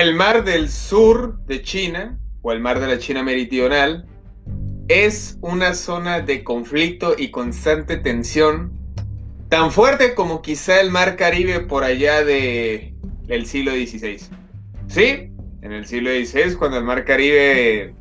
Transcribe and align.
El 0.00 0.14
mar 0.14 0.42
del 0.42 0.70
sur 0.70 1.36
de 1.44 1.60
China, 1.60 2.18
o 2.40 2.50
el 2.50 2.60
mar 2.60 2.80
de 2.80 2.86
la 2.86 2.98
China 2.98 3.22
meridional, 3.22 4.06
es 4.88 5.36
una 5.42 5.74
zona 5.74 6.22
de 6.22 6.42
conflicto 6.42 7.14
y 7.18 7.30
constante 7.30 7.98
tensión 7.98 8.72
Tan 9.50 9.70
fuerte 9.70 10.14
como 10.14 10.40
quizá 10.40 10.80
el 10.80 10.90
mar 10.90 11.16
Caribe 11.16 11.60
por 11.60 11.84
allá 11.84 12.24
de, 12.24 12.94
del 13.24 13.44
siglo 13.44 13.72
XVI. 13.72 14.16
Sí, 14.86 15.30
en 15.60 15.72
el 15.72 15.84
siglo 15.84 16.08
XVI, 16.08 16.56
cuando 16.56 16.78
el 16.78 16.84
mar 16.84 17.04
Caribe 17.04 17.94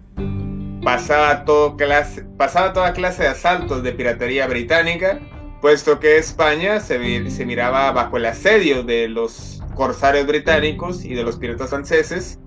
pasaba, 0.81 1.44
todo 1.44 1.76
clase, 1.76 2.23
pasaba 2.38 2.72
toda 2.72 2.94
clase 2.94 3.23
de 3.23 3.30
asaltos 3.30 3.83
de 3.83 3.92
piratería 3.92 4.48
británica, 4.48 5.20
puesto 5.59 6.00
que 6.00 6.17
España 6.17 6.80
se, 6.80 7.30
se 7.30 7.45
miraba 7.45 7.92
bajo 7.92 8.16
el 8.16 8.28
asedio 8.28 8.83
de 8.83 9.09
los 9.09 9.61
corsarios 9.82 10.28
británicos 10.28 11.04
y 11.04 11.16
de 11.16 11.24
los 11.24 11.38
piratas 11.38 11.72
franceses 11.72 12.40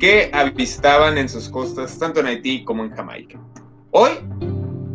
que 0.00 0.28
avistaban 0.32 1.18
en 1.18 1.28
sus 1.28 1.48
costas 1.48 1.96
tanto 2.00 2.18
en 2.18 2.26
Haití 2.26 2.64
como 2.64 2.82
en 2.82 2.90
Jamaica. 2.90 3.38
Hoy 3.92 4.10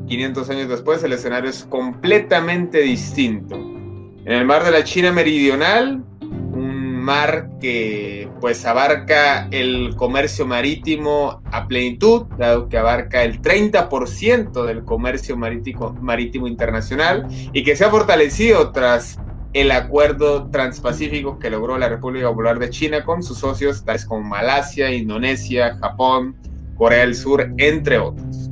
500 0.06 0.50
años 0.50 0.68
después 0.68 1.02
el 1.06 1.14
escenario 1.14 1.50
es 1.50 1.64
completamente 1.64 2.80
distinto. 2.80 3.56
En 3.56 4.34
el 4.34 4.44
mar 4.44 4.66
de 4.66 4.72
la 4.72 4.84
China 4.84 5.14
Meridional, 5.14 6.04
un 6.20 7.00
mar 7.00 7.52
que 7.62 8.28
pues 8.42 8.66
abarca 8.66 9.48
el 9.52 9.96
comercio 9.96 10.46
marítimo 10.46 11.42
a 11.46 11.66
plenitud, 11.66 12.24
dado 12.38 12.68
que 12.68 12.78
abarca 12.78 13.24
el 13.24 13.42
30% 13.42 14.66
del 14.66 14.84
comercio 14.84 15.38
marítimo, 15.38 15.94
marítimo 16.02 16.46
internacional 16.46 17.26
y 17.54 17.64
que 17.64 17.78
se 17.78 17.86
ha 17.86 17.90
fortalecido 17.90 18.74
tras 18.74 19.18
el 19.56 19.72
acuerdo 19.72 20.50
transpacífico 20.52 21.40
que 21.40 21.50
logró 21.50 21.78
la 21.78 21.88
República 21.88 22.28
Popular 22.28 22.60
de 22.60 22.70
China 22.70 23.06
con 23.06 23.24
sus 23.24 23.38
socios 23.38 23.86
tales 23.86 24.06
como 24.06 24.28
Malasia, 24.28 24.92
Indonesia, 24.92 25.78
Japón, 25.78 26.36
Corea 26.76 27.00
del 27.00 27.16
Sur, 27.16 27.50
entre 27.58 27.98
otros. 27.98 28.50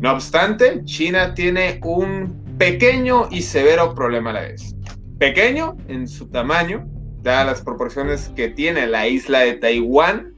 No 0.00 0.10
obstante, 0.10 0.82
China 0.82 1.32
tiene 1.34 1.78
un 1.84 2.56
pequeño 2.58 3.28
y 3.30 3.42
severo 3.42 3.94
problema 3.94 4.30
a 4.30 4.32
la 4.32 4.40
vez. 4.40 4.74
Pequeño 5.20 5.76
en 5.86 6.08
su 6.08 6.26
tamaño, 6.26 6.88
dadas 7.22 7.46
las 7.46 7.62
proporciones 7.62 8.28
que 8.34 8.48
tiene 8.48 8.88
la 8.88 9.06
isla 9.06 9.40
de 9.40 9.52
Taiwán, 9.52 10.34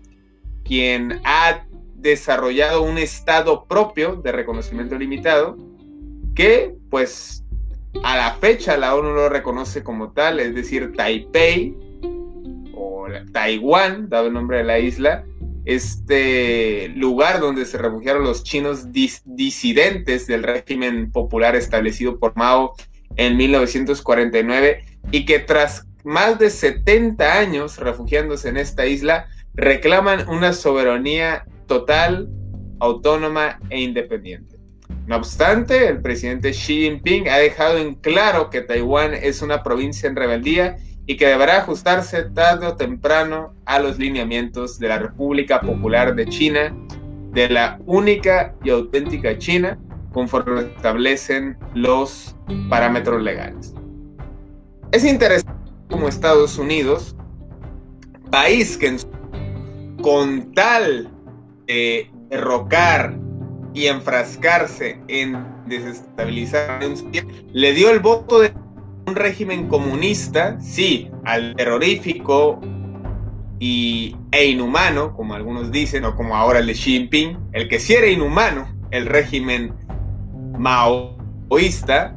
quien 0.64 1.18
ha 1.24 1.64
desarrollado 1.94 2.82
un 2.82 2.98
estado 2.98 3.64
propio 3.64 4.16
de 4.16 4.32
reconocimiento 4.32 4.96
limitado, 4.96 5.56
que 6.34 6.74
pues 6.90 7.43
a 8.02 8.16
la 8.16 8.34
fecha 8.34 8.76
la 8.76 8.94
ONU 8.94 9.12
lo 9.12 9.28
reconoce 9.28 9.82
como 9.82 10.12
tal, 10.12 10.40
es 10.40 10.54
decir, 10.54 10.92
Taipei 10.96 11.74
o 12.74 13.06
Taiwán, 13.32 14.08
dado 14.08 14.26
el 14.26 14.32
nombre 14.32 14.58
de 14.58 14.64
la 14.64 14.78
isla, 14.78 15.24
este 15.64 16.88
lugar 16.96 17.40
donde 17.40 17.64
se 17.64 17.78
refugiaron 17.78 18.24
los 18.24 18.44
chinos 18.44 18.92
disidentes 18.92 20.26
del 20.26 20.42
régimen 20.42 21.10
popular 21.10 21.56
establecido 21.56 22.18
por 22.18 22.36
Mao 22.36 22.74
en 23.16 23.36
1949 23.36 24.84
y 25.10 25.24
que 25.24 25.38
tras 25.38 25.86
más 26.04 26.38
de 26.38 26.50
70 26.50 27.38
años 27.38 27.78
refugiándose 27.78 28.50
en 28.50 28.58
esta 28.58 28.84
isla 28.86 29.26
reclaman 29.54 30.28
una 30.28 30.52
soberanía 30.52 31.46
total, 31.66 32.28
autónoma 32.80 33.58
e 33.70 33.80
independiente. 33.80 34.53
No 35.06 35.16
obstante, 35.16 35.88
el 35.88 36.00
presidente 36.00 36.50
Xi 36.52 36.82
Jinping 36.82 37.28
ha 37.28 37.36
dejado 37.36 37.78
en 37.78 37.94
claro 37.94 38.50
que 38.50 38.62
Taiwán 38.62 39.14
es 39.14 39.42
una 39.42 39.62
provincia 39.62 40.08
en 40.08 40.16
rebeldía 40.16 40.76
y 41.06 41.16
que 41.16 41.26
deberá 41.26 41.58
ajustarse 41.58 42.22
tarde 42.30 42.66
o 42.66 42.76
temprano 42.76 43.54
a 43.66 43.78
los 43.78 43.98
lineamientos 43.98 44.78
de 44.78 44.88
la 44.88 44.98
República 44.98 45.60
Popular 45.60 46.14
de 46.14 46.26
China, 46.26 46.74
de 47.32 47.48
la 47.50 47.78
única 47.84 48.54
y 48.64 48.70
auténtica 48.70 49.36
China, 49.36 49.78
conforme 50.12 50.62
establecen 50.62 51.58
los 51.74 52.34
parámetros 52.70 53.22
legales. 53.22 53.74
Es 54.92 55.04
interesante 55.04 55.52
como 55.90 56.08
Estados 56.08 56.56
Unidos, 56.56 57.14
país 58.30 58.78
que 58.78 58.96
con 60.00 60.52
tal 60.54 61.10
de 61.66 62.10
derrocar 62.28 63.23
y 63.74 63.88
enfrascarse 63.88 65.00
en 65.08 65.36
desestabilizar, 65.66 66.80
le 67.52 67.72
dio 67.74 67.90
el 67.90 67.98
voto 67.98 68.40
de 68.40 68.54
un 69.06 69.16
régimen 69.16 69.68
comunista, 69.68 70.58
sí, 70.60 71.10
al 71.24 71.54
terrorífico 71.56 72.60
y, 73.58 74.16
e 74.30 74.46
inhumano, 74.46 75.14
como 75.14 75.34
algunos 75.34 75.72
dicen, 75.72 76.04
o 76.04 76.14
como 76.16 76.36
ahora 76.36 76.60
el 76.60 76.68
de 76.68 76.74
Xi 76.74 76.98
Jinping, 76.98 77.38
el 77.52 77.68
que 77.68 77.80
sí 77.80 77.94
era 77.94 78.06
inhumano, 78.06 78.68
el 78.92 79.06
régimen 79.06 79.74
maoísta, 80.56 82.14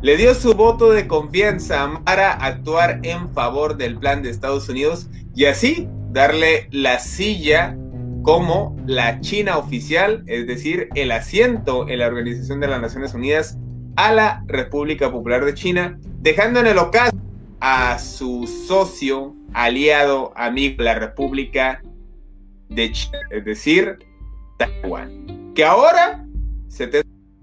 le 0.00 0.16
dio 0.16 0.34
su 0.34 0.54
voto 0.54 0.90
de 0.90 1.06
confianza 1.06 2.00
para 2.04 2.32
actuar 2.32 3.00
en 3.02 3.32
favor 3.32 3.76
del 3.76 3.98
plan 3.98 4.22
de 4.22 4.30
Estados 4.30 4.68
Unidos 4.68 5.08
y 5.34 5.46
así 5.46 5.88
darle 6.12 6.68
la 6.70 6.98
silla 6.98 7.76
como 8.24 8.74
la 8.86 9.20
China 9.20 9.58
oficial, 9.58 10.24
es 10.26 10.46
decir, 10.46 10.88
el 10.94 11.12
asiento 11.12 11.86
en 11.88 11.98
la 11.98 12.06
Organización 12.06 12.58
de 12.58 12.68
las 12.68 12.80
Naciones 12.80 13.12
Unidas 13.12 13.58
a 13.96 14.12
la 14.12 14.42
República 14.46 15.12
Popular 15.12 15.44
de 15.44 15.52
China, 15.52 15.98
dejando 16.22 16.60
en 16.60 16.66
el 16.66 16.78
ocaso 16.78 17.14
a 17.60 17.98
su 17.98 18.46
socio, 18.66 19.34
aliado, 19.52 20.32
amigo, 20.36 20.82
la 20.82 20.94
República 20.94 21.82
de 22.70 22.90
China, 22.92 23.18
es 23.30 23.44
decir, 23.44 23.98
Taiwán, 24.58 25.52
que 25.54 25.62
ahora, 25.62 26.26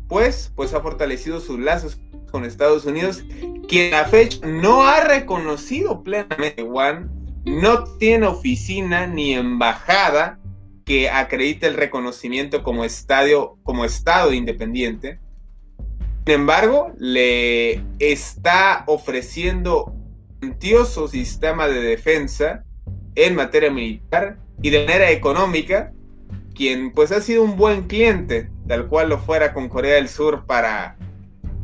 pues, 0.08 0.52
pues 0.56 0.74
ha 0.74 0.82
fortalecido 0.82 1.40
sus 1.40 1.60
lazos 1.60 2.02
con 2.32 2.44
Estados 2.44 2.86
Unidos, 2.88 3.24
quien 3.70 3.94
a 3.94 4.06
fecha 4.06 4.40
no 4.48 4.82
ha 4.82 5.02
reconocido 5.02 6.02
plenamente 6.02 6.64
Taiwán, 6.64 7.12
no 7.46 7.84
tiene 8.00 8.26
oficina 8.26 9.06
ni 9.06 9.36
embajada 9.36 10.41
que 10.92 11.10
acredite 11.10 11.68
el 11.68 11.76
reconocimiento 11.76 12.64
como, 12.64 12.84
estadio, 12.84 13.58
como 13.64 13.86
Estado 13.86 14.34
independiente, 14.34 15.20
sin 16.26 16.36
embargo, 16.36 16.92
le 16.98 17.82
está 18.00 18.84
ofreciendo 18.88 19.96
un 20.42 21.08
sistema 21.10 21.70
de 21.70 21.80
defensa 21.80 22.66
en 23.16 23.36
materia 23.36 23.72
militar 23.72 24.38
y 24.62 24.70
de 24.70 24.86
manera 24.86 25.12
económica, 25.12 25.94
quien 26.56 26.92
pues 26.92 27.14
ha 27.14 27.22
sido 27.22 27.44
un 27.44 27.56
buen 27.56 27.84
cliente, 27.84 28.50
tal 28.68 28.90
cual 28.90 29.08
lo 29.08 29.18
fuera 29.18 29.54
con 29.54 29.70
Corea 29.70 29.96
del 29.96 30.10
Sur 30.10 30.46
para 30.46 30.98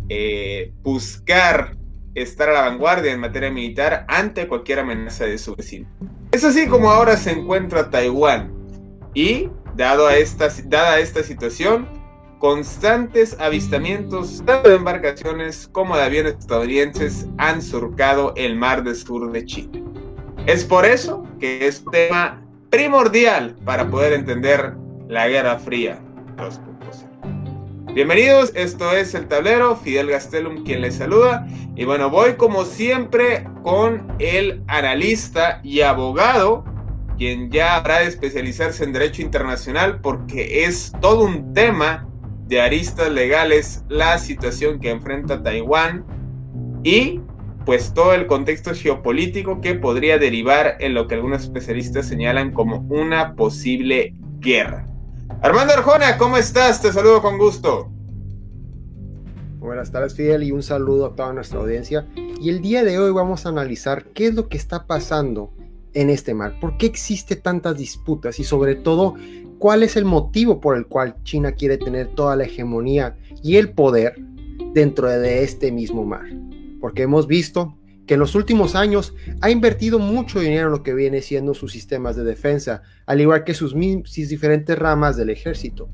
eh, 0.08 0.72
buscar 0.84 1.76
estar 2.16 2.48
a 2.48 2.54
la 2.54 2.62
vanguardia 2.62 3.12
en 3.12 3.20
materia 3.20 3.52
militar 3.52 4.06
ante 4.08 4.48
cualquier 4.48 4.80
amenaza 4.80 5.26
de 5.26 5.38
su 5.38 5.54
vecino. 5.54 5.86
Es 6.32 6.46
así 6.46 6.66
como 6.68 6.90
ahora 6.90 7.18
se 7.18 7.32
encuentra 7.32 7.90
Taiwán 7.90 8.57
y, 9.14 9.50
dado 9.76 10.08
a 10.08 10.16
esta, 10.16 10.50
dada 10.66 11.00
esta 11.00 11.24
situación, 11.24 11.88
constantes 12.40 13.36
avistamientos 13.40 14.44
tanto 14.46 14.70
de 14.70 14.76
embarcaciones 14.76 15.68
como 15.72 15.98
de 15.98 16.04
aviones 16.04 16.36
estadounidenses 16.40 17.28
han 17.38 17.62
surcado 17.62 18.34
el 18.36 18.56
mar 18.56 18.84
del 18.84 18.96
sur 18.96 19.32
de 19.32 19.46
China. 19.46 19.80
Es 20.46 20.64
por 20.64 20.86
eso 20.86 21.26
que 21.40 21.68
es 21.68 21.82
un 21.86 21.92
tema 21.92 22.42
primordial 22.70 23.56
para 23.66 23.90
poder 23.90 24.14
entender 24.14 24.74
la 25.08 25.28
Guerra 25.28 25.58
Fría 25.58 26.00
Bienvenidos, 27.94 28.52
esto 28.54 28.92
es 28.96 29.16
El 29.16 29.28
Tablero, 29.28 29.76
Fidel 29.76 30.12
Gastelum 30.12 30.64
quien 30.64 30.82
les 30.82 30.98
saluda. 30.98 31.48
Y 31.76 31.84
bueno, 31.84 32.12
voy 32.12 32.34
como 32.34 32.64
siempre 32.64 33.48
con 33.64 34.06
el 34.20 34.62
analista 34.68 35.60
y 35.64 35.82
abogado, 35.82 36.64
quien 37.18 37.50
ya 37.52 37.76
habrá 37.76 38.00
de 38.00 38.08
especializarse 38.08 38.84
en 38.84 38.94
Derecho 38.94 39.22
Internacional 39.22 40.00
porque 40.02 40.66
es 40.66 40.92
todo 41.02 41.26
un 41.26 41.54
tema 41.54 42.08
de 42.48 42.62
aristas 42.62 43.12
legales 43.12 43.84
la 43.90 44.18
situación 44.18 44.80
que 44.80 44.92
enfrenta 44.92 45.42
Taiwán 45.42 46.06
y 46.84 47.20
pues 47.66 47.94
todo 47.94 48.14
el 48.14 48.28
contexto 48.28 48.74
geopolítico 48.74 49.60
que 49.60 49.76
podría 49.76 50.18
derivar 50.18 50.78
en 50.80 50.94
lo 50.94 51.08
que 51.08 51.16
algunos 51.16 51.44
especialistas 51.44 52.08
señalan 52.08 52.54
como 52.54 52.78
una 52.90 53.36
posible 53.36 54.16
guerra. 54.40 54.86
Armando 55.42 55.74
Arjona, 55.74 56.18
¿cómo 56.18 56.38
estás? 56.38 56.82
Te 56.82 56.94
saludo 56.94 57.22
con 57.22 57.38
gusto. 57.38 57.92
Buenas 59.60 59.92
tardes, 59.92 60.16
Fidel, 60.16 60.44
y 60.44 60.52
un 60.52 60.64
saludo 60.64 61.08
a 61.08 61.16
toda 61.16 61.34
nuestra 61.34 61.60
audiencia. 61.60 62.08
Y 62.40 62.50
el 62.50 62.62
día 62.62 62.86
de 62.86 63.00
hoy 63.00 63.12
vamos 63.12 63.46
a 63.46 63.50
analizar 63.50 64.06
qué 64.14 64.28
es 64.28 64.36
lo 64.36 64.48
que 64.48 64.56
está 64.56 64.88
pasando 64.88 65.52
en 65.94 66.10
este 66.10 66.34
mar, 66.34 66.60
por 66.60 66.78
qué 66.78 66.86
existe 66.86 67.36
tantas 67.36 67.78
disputas 67.78 68.40
y 68.40 68.44
sobre 68.44 68.76
todo 68.76 69.16
cuál 69.58 69.84
es 69.84 69.96
el 69.96 70.06
motivo 70.06 70.60
por 70.60 70.78
el 70.78 70.86
cual 70.86 71.16
China 71.24 71.54
quiere 71.54 71.78
tener 71.78 72.08
toda 72.16 72.36
la 72.36 72.44
hegemonía 72.44 73.18
y 73.44 73.56
el 73.56 73.72
poder 73.72 74.16
dentro 74.74 75.10
de 75.10 75.44
este 75.44 75.72
mismo 75.72 76.06
mar. 76.06 76.26
Porque 76.80 77.04
hemos 77.04 77.28
visto 77.28 77.76
que 78.06 78.14
en 78.14 78.20
los 78.20 78.36
últimos 78.36 78.76
años 78.76 79.14
ha 79.42 79.50
invertido 79.50 80.00
mucho 80.00 80.40
dinero 80.40 80.68
en 80.68 80.72
lo 80.72 80.84
que 80.84 80.94
viene 80.94 81.22
siendo 81.22 81.54
sus 81.54 81.72
sistemas 81.72 82.16
de 82.16 82.24
defensa, 82.24 82.82
al 83.06 83.20
igual 83.20 83.44
que 83.44 83.54
sus, 83.54 83.72
sus 83.72 84.30
diferentes 84.30 84.78
ramas 84.78 85.18
del 85.18 85.30
ejército, 85.30 85.90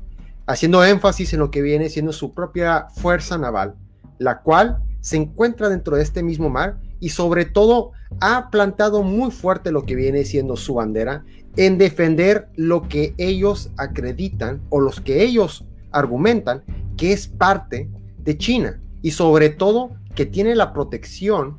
haciendo 0.46 0.84
énfasis 0.84 1.32
en 1.32 1.40
lo 1.40 1.50
que 1.50 1.62
viene 1.62 1.88
siendo 1.88 2.12
su 2.12 2.32
propia 2.32 2.86
fuerza 2.94 3.36
naval, 3.36 3.74
la 4.18 4.42
cual 4.42 4.78
se 5.00 5.16
encuentra 5.16 5.68
dentro 5.68 5.96
de 5.96 6.02
este 6.02 6.22
mismo 6.22 6.48
mar 6.48 6.78
y 7.04 7.10
sobre 7.10 7.44
todo 7.44 7.92
ha 8.20 8.48
plantado 8.48 9.02
muy 9.02 9.30
fuerte 9.30 9.70
lo 9.70 9.82
que 9.82 9.94
viene 9.94 10.24
siendo 10.24 10.56
su 10.56 10.72
bandera 10.72 11.22
en 11.54 11.76
defender 11.76 12.48
lo 12.56 12.88
que 12.88 13.12
ellos 13.18 13.70
acreditan 13.76 14.62
o 14.70 14.80
los 14.80 15.02
que 15.02 15.22
ellos 15.22 15.66
argumentan 15.92 16.62
que 16.96 17.12
es 17.12 17.28
parte 17.28 17.90
de 18.16 18.38
China 18.38 18.80
y 19.02 19.10
sobre 19.10 19.50
todo 19.50 19.90
que 20.14 20.24
tiene 20.24 20.54
la 20.54 20.72
protección 20.72 21.58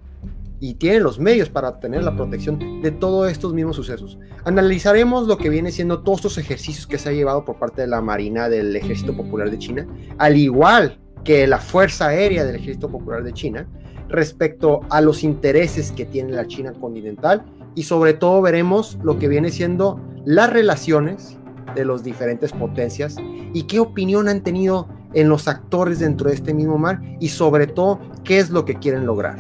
y 0.60 0.74
tiene 0.74 1.00
los 1.00 1.20
medios 1.20 1.50
para 1.50 1.70
obtener 1.70 2.04
la 2.04 2.16
protección 2.16 2.82
de 2.82 2.90
todos 2.90 3.30
estos 3.30 3.54
mismos 3.54 3.76
sucesos. 3.76 4.18
Analizaremos 4.46 5.28
lo 5.28 5.38
que 5.38 5.50
viene 5.50 5.72
siendo 5.72 6.02
todos 6.02 6.22
estos 6.22 6.40
ejercicios 6.40 6.88
que 6.88 6.98
se 6.98 7.10
ha 7.10 7.12
llevado 7.12 7.46
por 7.46 7.60
parte 7.60 7.84
de 7.84 7.88
la 7.88 8.02
Marina 8.02 8.50
del 8.50 8.76
Ejército 8.76 9.16
Popular 9.16 9.52
de 9.52 9.60
China, 9.60 9.86
al 10.18 10.38
igual 10.38 11.00
que 11.24 11.46
la 11.46 11.60
Fuerza 11.60 12.08
Aérea 12.08 12.44
del 12.46 12.56
Ejército 12.56 12.90
Popular 12.90 13.24
de 13.24 13.34
China, 13.34 13.68
respecto 14.16 14.82
a 14.90 15.02
los 15.02 15.24
intereses 15.24 15.92
que 15.92 16.06
tiene 16.06 16.32
la 16.32 16.48
China 16.48 16.74
continental 16.74 17.44
y 17.76 17.84
sobre 17.84 18.14
todo 18.14 18.42
veremos 18.42 18.98
lo 19.04 19.20
que 19.20 19.28
viene 19.28 19.52
siendo 19.52 20.00
las 20.26 20.52
relaciones 20.52 21.38
de 21.76 21.86
las 21.86 22.04
diferentes 22.04 22.52
potencias 22.52 23.18
y 23.54 23.64
qué 23.64 23.80
opinión 23.80 24.28
han 24.28 24.42
tenido 24.42 24.88
en 25.14 25.30
los 25.30 25.48
actores 25.48 26.00
dentro 26.00 26.30
de 26.30 26.36
este 26.36 26.54
mismo 26.54 26.78
mar 26.78 27.02
y 27.20 27.30
sobre 27.30 27.68
todo 27.68 28.00
qué 28.24 28.40
es 28.40 28.50
lo 28.50 28.66
que 28.66 28.76
quieren 28.76 29.06
lograr. 29.06 29.38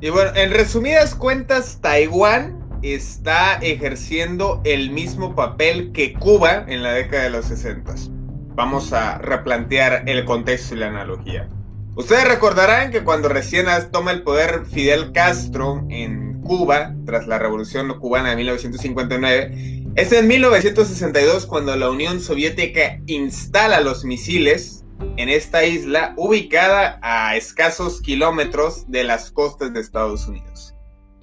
Y 0.00 0.10
bueno, 0.10 0.32
en 0.34 0.50
resumidas 0.52 1.14
cuentas, 1.14 1.78
Taiwán 1.80 2.58
está 2.82 3.54
ejerciendo 3.56 4.60
el 4.64 4.90
mismo 4.90 5.34
papel 5.34 5.92
que 5.92 6.12
Cuba 6.12 6.64
en 6.68 6.82
la 6.82 6.92
década 6.92 7.24
de 7.24 7.30
los 7.30 7.46
60. 7.46 7.94
Vamos 8.54 8.92
a 8.92 9.18
replantear 9.18 10.02
el 10.06 10.24
contexto 10.24 10.74
y 10.74 10.78
la 10.78 10.88
analogía. 10.88 11.48
Ustedes 11.96 12.26
recordarán 12.26 12.90
que 12.90 13.04
cuando 13.04 13.28
recién 13.28 13.66
toma 13.92 14.10
el 14.10 14.22
poder 14.22 14.66
Fidel 14.66 15.12
Castro 15.12 15.86
en 15.90 16.40
Cuba, 16.42 16.92
tras 17.06 17.28
la 17.28 17.38
Revolución 17.38 18.00
Cubana 18.00 18.30
de 18.30 18.36
1959, 18.36 19.92
es 19.94 20.10
en 20.10 20.26
1962 20.26 21.46
cuando 21.46 21.76
la 21.76 21.88
Unión 21.88 22.20
Soviética 22.20 23.00
instala 23.06 23.80
los 23.80 24.04
misiles 24.04 24.84
en 25.16 25.28
esta 25.28 25.64
isla 25.64 26.14
ubicada 26.16 26.98
a 27.00 27.36
escasos 27.36 28.02
kilómetros 28.02 28.90
de 28.90 29.04
las 29.04 29.30
costas 29.30 29.72
de 29.72 29.80
Estados 29.80 30.26
Unidos. 30.26 30.74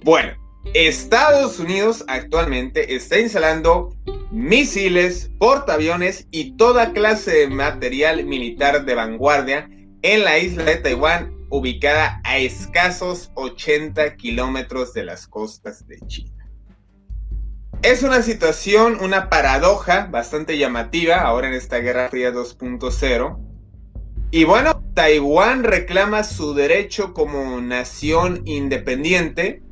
Bueno, 0.04 0.32
Estados 0.72 1.58
Unidos 1.58 2.02
actualmente 2.08 2.94
está 2.94 3.18
instalando 3.18 3.94
misiles, 4.30 5.30
portaaviones 5.38 6.26
y 6.30 6.56
toda 6.56 6.94
clase 6.94 7.40
de 7.40 7.48
material 7.48 8.24
militar 8.24 8.86
de 8.86 8.94
vanguardia 8.94 9.68
en 10.02 10.24
la 10.24 10.38
isla 10.38 10.64
de 10.64 10.76
Taiwán, 10.76 11.34
ubicada 11.48 12.20
a 12.24 12.38
escasos 12.38 13.30
80 13.34 14.16
kilómetros 14.16 14.92
de 14.94 15.04
las 15.04 15.26
costas 15.26 15.86
de 15.86 15.98
China. 16.06 16.30
Es 17.82 18.02
una 18.02 18.22
situación, 18.22 18.98
una 19.00 19.28
paradoja 19.28 20.06
bastante 20.10 20.56
llamativa 20.58 21.20
ahora 21.22 21.48
en 21.48 21.54
esta 21.54 21.78
Guerra 21.78 22.08
Fría 22.08 22.32
2.0 22.32 23.52
y 24.34 24.44
bueno, 24.44 24.82
Taiwán 24.94 25.62
reclama 25.62 26.24
su 26.24 26.54
derecho 26.54 27.12
como 27.12 27.60
nación 27.60 28.40
independiente. 28.46 29.62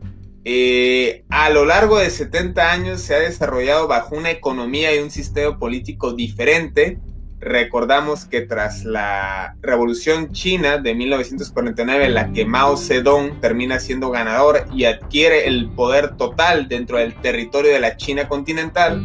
Eh, 0.44 1.24
a 1.30 1.48
lo 1.48 1.64
largo 1.64 1.98
de 1.98 2.10
70 2.10 2.70
años 2.70 3.00
se 3.00 3.14
ha 3.14 3.20
desarrollado 3.20 3.88
bajo 3.88 4.16
una 4.16 4.30
economía 4.30 4.94
y 4.94 4.98
un 4.98 5.10
sistema 5.10 5.58
político 5.58 6.12
diferente. 6.12 6.98
Recordamos 7.40 8.26
que 8.26 8.42
tras 8.42 8.84
la 8.84 9.56
Revolución 9.62 10.32
China 10.32 10.76
de 10.76 10.94
1949, 10.94 12.06
en 12.06 12.14
la 12.14 12.32
que 12.32 12.44
Mao 12.44 12.76
Zedong 12.76 13.40
termina 13.40 13.80
siendo 13.80 14.10
ganador 14.10 14.66
y 14.74 14.84
adquiere 14.84 15.46
el 15.46 15.70
poder 15.70 16.16
total 16.16 16.68
dentro 16.68 16.98
del 16.98 17.14
territorio 17.14 17.72
de 17.72 17.80
la 17.80 17.96
China 17.96 18.28
continental, 18.28 19.02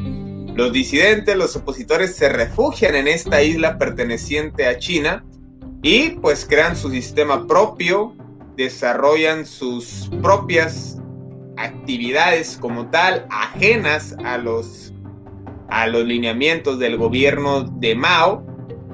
los 0.56 0.72
disidentes, 0.72 1.36
los 1.36 1.56
opositores 1.56 2.16
se 2.16 2.30
refugian 2.30 2.96
en 2.96 3.08
esta 3.08 3.42
isla 3.42 3.78
perteneciente 3.78 4.66
a 4.66 4.78
China 4.78 5.26
y 5.82 6.12
pues 6.12 6.46
crean 6.46 6.76
su 6.76 6.90
sistema 6.90 7.46
propio, 7.46 8.16
desarrollan 8.56 9.46
sus 9.46 10.10
propias 10.22 10.98
actividades 11.58 12.58
como 12.60 12.90
tal, 12.90 13.28
ajenas 13.30 14.16
a 14.24 14.38
los, 14.38 14.94
a 15.70 15.88
los 15.88 16.06
lineamientos 16.06 16.80
del 16.80 16.98
gobierno 16.98 17.64
de 17.64 17.96
Mao. 17.96 18.46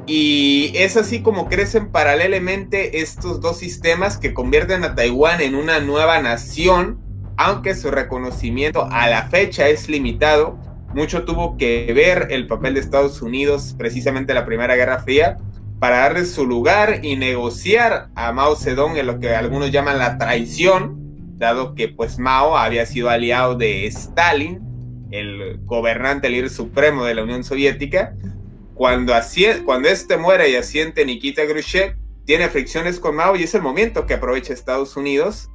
Y 0.08 0.72
es 0.76 0.98
así 0.98 1.22
como 1.22 1.48
crecen 1.48 1.92
paralelamente 1.92 3.02
estos 3.02 3.40
dos 3.40 3.58
sistemas 3.58 4.18
que 4.18 4.34
convierten 4.34 4.84
a 4.84 4.96
Taiwán 4.96 5.42
en 5.42 5.56
una 5.56 5.80
nueva 5.80 6.22
nación, 6.22 7.00
aunque 7.38 7.76
su 7.76 7.92
reconocimiento 7.92 8.88
a 8.92 9.08
la 9.08 9.24
fecha 9.30 9.70
es 9.70 9.88
limitado. 9.90 10.58
Mucho 10.94 11.24
tuvo 11.24 11.56
que 11.58 11.92
ver 11.94 12.28
el 12.32 12.48
papel 12.48 12.74
de 12.74 12.82
Estados 12.82 13.22
Unidos 13.22 13.76
precisamente 13.78 14.34
en 14.34 14.40
la 14.40 14.46
Primera 14.46 14.76
Guerra 14.76 15.00
Fría, 15.00 15.38
para 15.82 15.98
darle 15.98 16.26
su 16.26 16.46
lugar 16.46 17.00
y 17.04 17.16
negociar 17.16 18.10
a 18.14 18.32
Mao 18.32 18.56
Zedong 18.56 18.98
en 18.98 19.08
lo 19.08 19.20
que 19.20 19.34
algunos 19.34 19.72
llaman 19.72 19.98
la 19.98 20.20
traición, 20.20 20.96
dado 21.38 21.74
que 21.74 21.88
pues 21.88 22.20
Mao 22.20 22.56
había 22.56 22.86
sido 22.86 23.10
aliado 23.10 23.56
de 23.56 23.88
Stalin, 23.88 24.62
el 25.12 25.60
gobernante 25.66 26.30
líder 26.30 26.50
supremo 26.50 27.06
de 27.06 27.16
la 27.16 27.24
Unión 27.24 27.44
Soviética. 27.44 28.16
Cuando, 28.74 29.14
este 29.16 30.18
muere 30.18 30.50
y 30.50 30.56
asiente 30.56 31.06
Nikita 31.06 31.46
Khrushchev, 31.46 31.96
tiene 32.26 32.50
fricciones 32.50 33.00
con 33.00 33.16
Mao 33.16 33.36
y 33.36 33.44
es 33.44 33.54
el 33.54 33.62
momento 33.62 34.06
que 34.06 34.16
aprovecha 34.16 34.54
Estados 34.54 34.98
Unidos. 34.98 35.50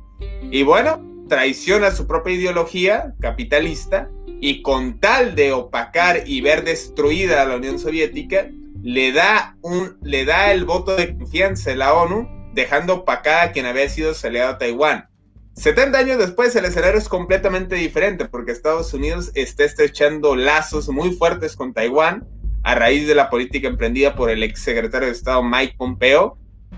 Y 0.50 0.62
bueno, 0.62 1.02
traiciona 1.28 1.90
su 1.90 2.06
propia 2.06 2.34
ideología 2.34 3.14
capitalista 3.20 4.08
y 4.40 4.62
con 4.62 5.00
tal 5.00 5.34
de 5.34 5.52
opacar 5.52 6.22
y 6.26 6.40
ver 6.40 6.62
destruida 6.62 7.42
a 7.42 7.46
la 7.46 7.56
Unión 7.56 7.78
Soviética, 7.78 8.48
le 8.82 9.10
da, 9.12 9.56
un, 9.62 9.96
le 10.02 10.24
da 10.24 10.52
el 10.52 10.64
voto 10.64 10.94
de 10.94 11.16
confianza 11.16 11.72
en 11.72 11.80
la 11.80 11.94
ONU, 11.94 12.28
dejando 12.52 12.94
opacada 12.94 13.42
a 13.44 13.52
quien 13.52 13.66
había 13.66 13.88
sido 13.88 14.12
aliado 14.22 14.52
a 14.52 14.58
Taiwán. 14.58 15.08
70 15.56 15.98
años 15.98 16.18
después 16.18 16.54
el 16.54 16.66
escenario 16.66 16.98
es 16.98 17.08
completamente 17.08 17.76
diferente 17.76 18.26
porque 18.26 18.52
Estados 18.52 18.92
Unidos 18.92 19.30
está 19.34 19.64
estrechando 19.64 20.36
lazos 20.36 20.88
muy 20.88 21.12
fuertes 21.12 21.56
con 21.56 21.72
Taiwán 21.72 22.26
a 22.62 22.74
raíz 22.74 23.06
de 23.08 23.14
la 23.14 23.30
política 23.30 23.66
emprendida 23.66 24.14
por 24.14 24.30
el 24.30 24.42
ex 24.42 24.60
secretario 24.60 25.08
de 25.08 25.14
Estado 25.14 25.42
Mike 25.42 25.74
Pompeo 25.78 26.36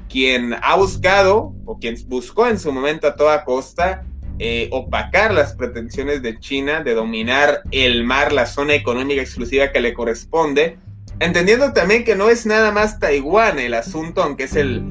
quien 0.08 0.54
ha 0.62 0.76
buscado 0.76 1.54
o 1.64 1.78
quien 1.78 1.96
buscó 2.06 2.46
en 2.46 2.58
su 2.58 2.72
momento 2.72 3.08
a 3.08 3.16
toda 3.16 3.44
costa 3.44 4.04
eh, 4.38 4.68
opacar 4.70 5.34
las 5.34 5.54
pretensiones 5.54 6.22
de 6.22 6.38
China 6.38 6.82
de 6.84 6.94
dominar 6.94 7.62
el 7.72 8.04
mar, 8.04 8.32
la 8.32 8.46
zona 8.46 8.74
económica 8.74 9.20
exclusiva 9.20 9.72
que 9.72 9.80
le 9.80 9.92
corresponde, 9.92 10.78
entendiendo 11.18 11.72
también 11.72 12.04
que 12.04 12.14
no 12.14 12.30
es 12.30 12.46
nada 12.46 12.70
más 12.70 13.00
Taiwán 13.00 13.58
el 13.58 13.74
asunto, 13.74 14.22
aunque 14.22 14.44
es 14.44 14.54
el 14.54 14.84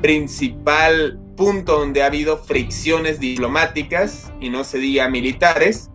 principal 0.00 1.18
punto 1.36 1.78
donde 1.78 2.02
ha 2.02 2.06
habido 2.06 2.38
fricciones 2.38 3.20
diplomáticas 3.20 4.32
y 4.40 4.50
no 4.50 4.64
se 4.64 4.78
diga 4.78 5.08
militares. 5.08 5.90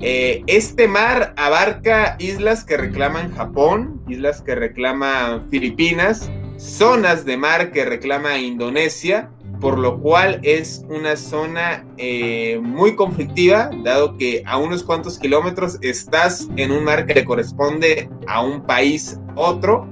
Eh, 0.00 0.42
este 0.46 0.86
mar 0.86 1.32
abarca 1.36 2.16
islas 2.18 2.64
que 2.64 2.76
reclaman 2.76 3.34
Japón, 3.34 4.02
islas 4.06 4.42
que 4.42 4.54
reclaman 4.54 5.48
Filipinas, 5.50 6.30
zonas 6.58 7.24
de 7.24 7.36
mar 7.36 7.72
que 7.72 7.84
reclama 7.84 8.38
Indonesia, 8.38 9.30
por 9.60 9.78
lo 9.78 9.98
cual 10.00 10.38
es 10.42 10.84
una 10.88 11.16
zona 11.16 11.84
eh, 11.96 12.60
muy 12.62 12.94
conflictiva, 12.94 13.70
dado 13.84 14.16
que 14.18 14.42
a 14.46 14.58
unos 14.58 14.82
cuantos 14.82 15.18
kilómetros 15.18 15.78
estás 15.80 16.48
en 16.56 16.72
un 16.72 16.84
mar 16.84 17.06
que 17.06 17.14
le 17.14 17.24
corresponde 17.24 18.08
a 18.26 18.42
un 18.42 18.62
país 18.62 19.18
otro, 19.34 19.88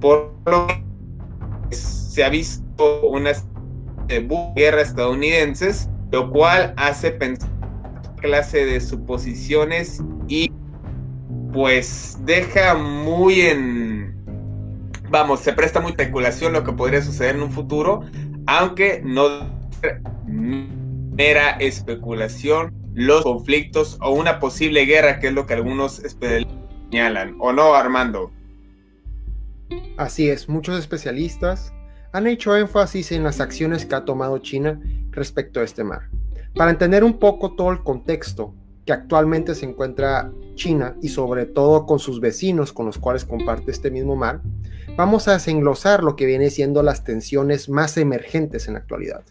por 0.00 0.34
lo 0.46 0.66
que 0.66 1.76
se 1.76 2.24
ha 2.24 2.30
visto 2.30 2.64
una 4.08 4.52
guerra 4.54 4.82
estadounidenses, 4.82 5.88
lo 6.10 6.30
cual 6.30 6.74
hace 6.76 7.10
pensar 7.10 7.48
clase 8.20 8.64
de 8.64 8.80
suposiciones 8.80 10.02
y 10.26 10.50
pues 11.52 12.18
deja 12.24 12.74
muy 12.74 13.42
en 13.42 14.14
vamos, 15.10 15.40
se 15.40 15.52
presta 15.52 15.80
muy 15.80 15.92
especulación 15.92 16.52
lo 16.52 16.64
que 16.64 16.72
podría 16.72 17.02
suceder 17.02 17.36
en 17.36 17.42
un 17.42 17.52
futuro, 17.52 18.02
aunque 18.46 19.00
no 19.04 19.28
mera 20.26 21.50
especulación 21.52 22.74
los 22.94 23.22
conflictos 23.22 23.96
o 24.02 24.10
una 24.10 24.40
posible 24.40 24.84
guerra, 24.84 25.20
que 25.20 25.28
es 25.28 25.32
lo 25.32 25.46
que 25.46 25.54
algunos 25.54 26.02
señalan, 26.90 27.36
¿o 27.38 27.52
no, 27.52 27.74
Armando? 27.74 28.32
Así 29.96 30.28
es, 30.28 30.48
muchos 30.48 30.78
especialistas 30.78 31.72
han 32.12 32.26
hecho 32.26 32.56
énfasis 32.56 33.12
en 33.12 33.24
las 33.24 33.40
acciones 33.40 33.84
que 33.84 33.94
ha 33.94 34.04
tomado 34.04 34.38
China 34.38 34.80
respecto 35.10 35.60
a 35.60 35.64
este 35.64 35.84
mar. 35.84 36.08
Para 36.54 36.70
entender 36.70 37.04
un 37.04 37.18
poco 37.18 37.54
todo 37.54 37.70
el 37.70 37.82
contexto 37.82 38.54
que 38.86 38.92
actualmente 38.92 39.54
se 39.54 39.66
encuentra 39.66 40.32
China 40.54 40.96
y 41.02 41.08
sobre 41.08 41.44
todo 41.44 41.84
con 41.84 41.98
sus 41.98 42.20
vecinos 42.20 42.72
con 42.72 42.86
los 42.86 42.98
cuales 42.98 43.24
comparte 43.24 43.70
este 43.70 43.90
mismo 43.90 44.16
mar, 44.16 44.40
vamos 44.96 45.28
a 45.28 45.34
desenglosar 45.34 46.02
lo 46.02 46.16
que 46.16 46.26
viene 46.26 46.50
siendo 46.50 46.82
las 46.82 47.04
tensiones 47.04 47.68
más 47.68 47.96
emergentes 47.98 48.66
en 48.66 48.74
la 48.74 48.80
actualidad. 48.80 49.24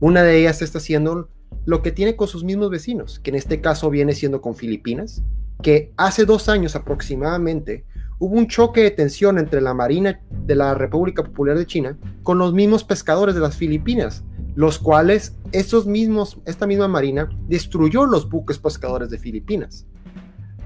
Una 0.00 0.22
de 0.22 0.38
ellas 0.38 0.62
está 0.62 0.80
siendo 0.80 1.30
lo 1.64 1.82
que 1.82 1.92
tiene 1.92 2.14
con 2.14 2.28
sus 2.28 2.44
mismos 2.44 2.70
vecinos, 2.70 3.20
que 3.20 3.30
en 3.30 3.36
este 3.36 3.60
caso 3.60 3.90
viene 3.90 4.12
siendo 4.12 4.42
con 4.42 4.54
Filipinas, 4.54 5.22
que 5.62 5.92
hace 5.96 6.24
dos 6.24 6.48
años 6.48 6.76
aproximadamente 6.76 7.84
hubo 8.18 8.36
un 8.36 8.48
choque 8.48 8.82
de 8.82 8.90
tensión 8.90 9.38
entre 9.38 9.60
la 9.60 9.74
Marina 9.74 10.20
de 10.30 10.54
la 10.54 10.74
República 10.74 11.22
Popular 11.22 11.56
de 11.56 11.66
China 11.66 11.96
con 12.22 12.38
los 12.38 12.52
mismos 12.52 12.84
pescadores 12.84 13.34
de 13.34 13.40
las 13.40 13.56
Filipinas, 13.56 14.24
los 14.54 14.78
cuales 14.78 15.36
estos 15.52 15.86
mismos, 15.86 16.40
esta 16.44 16.66
misma 16.66 16.88
marina 16.88 17.28
destruyó 17.46 18.06
los 18.06 18.28
buques 18.28 18.58
pescadores 18.58 19.10
de 19.10 19.18
Filipinas, 19.18 19.86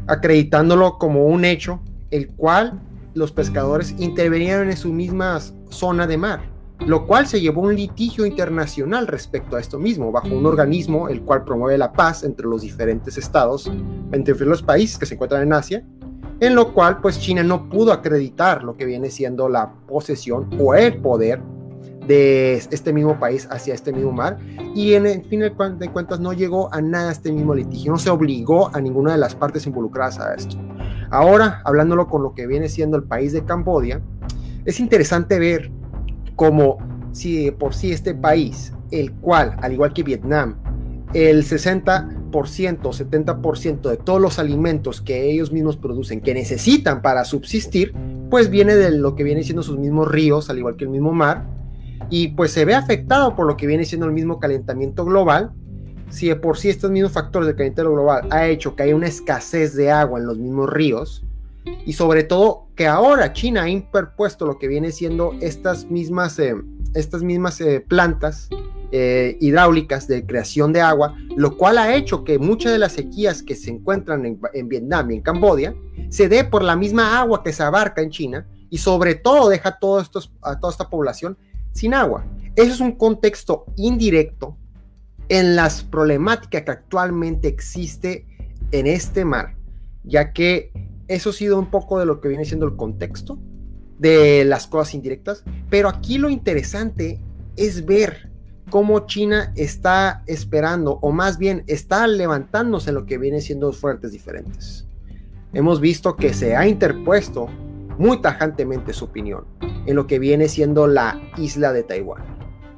acreditándolo 0.06 0.98
como 0.98 1.26
un 1.26 1.44
hecho 1.44 1.80
el 2.10 2.28
cual 2.28 2.80
los 3.14 3.32
pescadores 3.32 3.94
intervenieron 3.98 4.70
en 4.70 4.76
su 4.76 4.92
misma 4.92 5.38
zona 5.68 6.06
de 6.06 6.16
mar, 6.16 6.40
lo 6.86 7.06
cual 7.06 7.26
se 7.26 7.40
llevó 7.40 7.62
un 7.62 7.76
litigio 7.76 8.24
internacional 8.24 9.06
respecto 9.06 9.56
a 9.56 9.60
esto 9.60 9.78
mismo, 9.78 10.10
bajo 10.10 10.28
un 10.28 10.46
organismo 10.46 11.08
el 11.08 11.20
cual 11.22 11.44
promueve 11.44 11.76
la 11.76 11.92
paz 11.92 12.24
entre 12.24 12.46
los 12.46 12.62
diferentes 12.62 13.18
estados, 13.18 13.70
entre 14.12 14.34
los 14.46 14.62
países 14.62 14.98
que 14.98 15.06
se 15.06 15.14
encuentran 15.14 15.42
en 15.42 15.52
Asia, 15.52 15.86
en 16.42 16.56
lo 16.56 16.74
cual 16.74 17.00
pues 17.00 17.20
China 17.20 17.44
no 17.44 17.68
pudo 17.68 17.92
acreditar 17.92 18.64
lo 18.64 18.76
que 18.76 18.84
viene 18.84 19.10
siendo 19.10 19.48
la 19.48 19.70
posesión 19.86 20.50
o 20.58 20.74
el 20.74 21.00
poder 21.00 21.40
de 22.08 22.54
este 22.54 22.92
mismo 22.92 23.16
país 23.20 23.46
hacia 23.48 23.74
este 23.74 23.92
mismo 23.92 24.10
mar 24.10 24.38
y 24.74 24.94
en 24.94 25.06
el 25.06 25.22
fin 25.24 25.38
de 25.38 25.52
cuentas 25.52 26.18
no 26.18 26.32
llegó 26.32 26.74
a 26.74 26.80
nada 26.80 27.12
este 27.12 27.30
mismo 27.30 27.54
litigio, 27.54 27.92
no 27.92 27.98
se 27.98 28.10
obligó 28.10 28.74
a 28.74 28.80
ninguna 28.80 29.12
de 29.12 29.18
las 29.18 29.36
partes 29.36 29.68
involucradas 29.68 30.18
a 30.18 30.34
esto. 30.34 30.56
Ahora, 31.10 31.62
hablándolo 31.64 32.08
con 32.08 32.24
lo 32.24 32.34
que 32.34 32.48
viene 32.48 32.68
siendo 32.68 32.96
el 32.96 33.04
país 33.04 33.32
de 33.32 33.44
Cambodia, 33.44 34.02
es 34.64 34.80
interesante 34.80 35.38
ver 35.38 35.70
cómo 36.34 36.78
si 37.12 37.52
por 37.52 37.72
sí 37.72 37.92
este 37.92 38.16
país, 38.16 38.72
el 38.90 39.12
cual, 39.12 39.54
al 39.62 39.74
igual 39.74 39.92
que 39.92 40.02
Vietnam, 40.02 40.56
el 41.14 41.44
60% 41.44 42.78
o 42.82 42.92
70% 42.92 43.90
de 43.90 43.96
todos 43.96 44.20
los 44.20 44.38
alimentos 44.38 45.00
que 45.00 45.30
ellos 45.30 45.52
mismos 45.52 45.76
producen, 45.76 46.20
que 46.20 46.34
necesitan 46.34 47.02
para 47.02 47.24
subsistir, 47.24 47.94
pues 48.30 48.50
viene 48.50 48.74
de 48.74 48.90
lo 48.90 49.14
que 49.14 49.24
viene 49.24 49.42
siendo 49.42 49.62
sus 49.62 49.78
mismos 49.78 50.10
ríos, 50.10 50.48
al 50.50 50.58
igual 50.58 50.76
que 50.76 50.84
el 50.84 50.90
mismo 50.90 51.12
mar, 51.12 51.44
y 52.10 52.28
pues 52.28 52.52
se 52.52 52.64
ve 52.64 52.74
afectado 52.74 53.36
por 53.36 53.46
lo 53.46 53.56
que 53.56 53.66
viene 53.66 53.84
siendo 53.84 54.06
el 54.06 54.12
mismo 54.12 54.38
calentamiento 54.38 55.04
global. 55.04 55.52
Si 56.10 56.28
de 56.28 56.36
por 56.36 56.58
sí 56.58 56.68
estos 56.68 56.90
mismos 56.90 57.12
factores 57.12 57.46
de 57.46 57.54
calentamiento 57.54 57.94
global 57.94 58.28
ha 58.30 58.46
hecho 58.46 58.76
que 58.76 58.82
haya 58.82 58.96
una 58.96 59.06
escasez 59.06 59.74
de 59.74 59.90
agua 59.90 60.18
en 60.18 60.26
los 60.26 60.38
mismos 60.38 60.70
ríos, 60.70 61.24
y 61.86 61.92
sobre 61.92 62.24
todo 62.24 62.66
que 62.74 62.86
ahora 62.86 63.32
China 63.32 63.62
ha 63.62 63.68
interpuesto 63.68 64.46
lo 64.46 64.58
que 64.58 64.68
viene 64.68 64.90
siendo 64.90 65.34
estas 65.40 65.90
mismas, 65.90 66.38
eh, 66.38 66.54
estas 66.94 67.22
mismas 67.22 67.60
eh, 67.60 67.84
plantas 67.86 68.48
eh, 68.94 69.38
hidráulicas 69.40 70.06
de 70.06 70.26
creación 70.26 70.72
de 70.74 70.82
agua, 70.82 71.16
lo 71.34 71.56
cual 71.56 71.78
ha 71.78 71.94
hecho 71.94 72.24
que 72.24 72.38
muchas 72.38 72.72
de 72.72 72.78
las 72.78 72.92
sequías 72.92 73.42
que 73.42 73.54
se 73.54 73.70
encuentran 73.70 74.26
en, 74.26 74.68
Vietnam 74.68 75.10
y 75.10 75.14
en 75.14 75.22
Cambodia 75.22 75.74
se 76.10 76.28
dé 76.28 76.44
por 76.44 76.62
la 76.62 76.76
misma 76.76 77.18
agua 77.18 77.42
que 77.42 77.54
se 77.54 77.62
abarca 77.62 78.02
en 78.02 78.10
China 78.10 78.46
y 78.68 78.76
sobre 78.76 79.14
todo 79.14 79.48
deja 79.48 79.70
a 79.70 79.78
toda 79.78 80.02
esta 80.02 80.90
población 80.90 81.38
sin 81.72 81.94
agua. 81.94 82.26
Eso 82.54 82.74
es 82.74 82.80
un 82.80 82.92
contexto 82.92 83.64
indirecto 83.76 84.58
en 85.30 85.56
las 85.56 85.82
problemáticas 85.82 86.62
que 86.62 86.70
actualmente 86.70 87.48
existe 87.48 88.26
en 88.72 88.86
este 88.86 89.24
mar, 89.24 89.56
ya 90.04 90.34
que 90.34 90.70
eso 91.08 91.30
ha 91.30 91.32
sido 91.32 91.58
un 91.58 91.70
poco 91.70 91.98
de 91.98 92.04
lo 92.04 92.20
que 92.20 92.28
viene 92.28 92.44
siendo 92.44 92.66
el 92.66 92.76
contexto 92.76 93.38
de 93.98 94.44
las 94.44 94.66
cosas 94.66 94.94
indirectas, 94.94 95.44
pero 95.70 95.88
aquí 95.88 96.18
lo 96.18 96.28
interesante 96.28 97.20
es 97.56 97.86
ver 97.86 98.31
cómo 98.72 99.00
China 99.00 99.52
está 99.54 100.22
esperando, 100.26 100.98
o 101.02 101.12
más 101.12 101.36
bien 101.36 101.62
está 101.66 102.06
levantándose 102.06 102.88
en 102.88 102.94
lo 102.94 103.04
que 103.04 103.18
viene 103.18 103.42
siendo 103.42 103.70
fuertes 103.74 104.12
diferentes. 104.12 104.88
Hemos 105.52 105.78
visto 105.78 106.16
que 106.16 106.32
se 106.32 106.56
ha 106.56 106.66
interpuesto 106.66 107.48
muy 107.98 108.22
tajantemente 108.22 108.94
su 108.94 109.04
opinión 109.04 109.44
en 109.84 109.94
lo 109.94 110.06
que 110.06 110.18
viene 110.18 110.48
siendo 110.48 110.86
la 110.86 111.20
isla 111.36 111.74
de 111.74 111.82
Taiwán. 111.82 112.22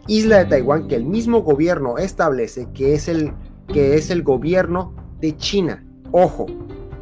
Isla 0.09 0.39
de 0.39 0.47
Taiwán 0.47 0.89
que 0.89 0.97
el 0.97 1.05
mismo 1.05 1.43
gobierno 1.43 1.97
establece 1.97 2.67
que 2.75 2.95
es 2.95 3.07
el, 3.07 3.33
que 3.73 3.95
es 3.95 4.11
el 4.11 4.25
gobierno 4.25 4.97
de 5.21 5.37
China. 5.37 5.87
Ojo, 6.11 6.47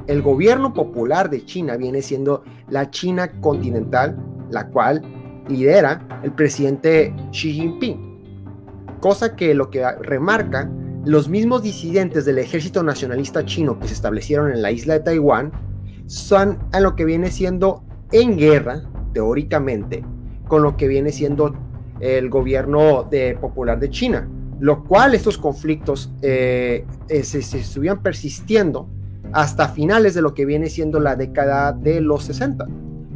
el 0.06 0.20
gobierno 0.20 0.74
popular 0.74 1.30
de 1.30 1.42
China 1.46 1.78
viene 1.78 2.02
siendo 2.02 2.44
la 2.68 2.90
China 2.90 3.40
continental, 3.40 4.22
la 4.50 4.68
cual 4.68 5.00
lidera 5.48 6.20
el 6.22 6.32
presidente 6.32 7.14
Xi 7.30 7.54
Jinping. 7.54 8.11
Cosa 9.02 9.34
que 9.34 9.52
lo 9.52 9.68
que 9.68 9.84
remarca 10.00 10.70
los 11.04 11.28
mismos 11.28 11.64
disidentes 11.64 12.24
del 12.24 12.38
ejército 12.38 12.84
nacionalista 12.84 13.44
chino 13.44 13.80
que 13.80 13.88
se 13.88 13.94
establecieron 13.94 14.52
en 14.52 14.62
la 14.62 14.70
isla 14.70 14.94
de 14.94 15.00
Taiwán 15.00 15.50
son 16.06 16.60
a 16.70 16.78
lo 16.78 16.94
que 16.94 17.04
viene 17.04 17.32
siendo 17.32 17.82
en 18.12 18.38
guerra, 18.38 18.84
teóricamente, 19.12 20.04
con 20.46 20.62
lo 20.62 20.76
que 20.76 20.86
viene 20.86 21.10
siendo 21.10 21.52
el 21.98 22.30
gobierno 22.30 23.02
de, 23.02 23.36
popular 23.40 23.80
de 23.80 23.90
China, 23.90 24.28
lo 24.60 24.84
cual 24.84 25.16
estos 25.16 25.36
conflictos 25.36 26.12
eh, 26.22 26.86
eh, 27.08 27.24
se, 27.24 27.42
se, 27.42 27.58
estuvieron 27.58 28.04
persistiendo 28.04 28.88
hasta 29.32 29.66
finales 29.66 30.14
de 30.14 30.22
lo 30.22 30.32
que 30.32 30.46
viene 30.46 30.68
siendo 30.68 31.00
la 31.00 31.16
década 31.16 31.72
de 31.72 32.00
los 32.00 32.22
60, 32.22 32.68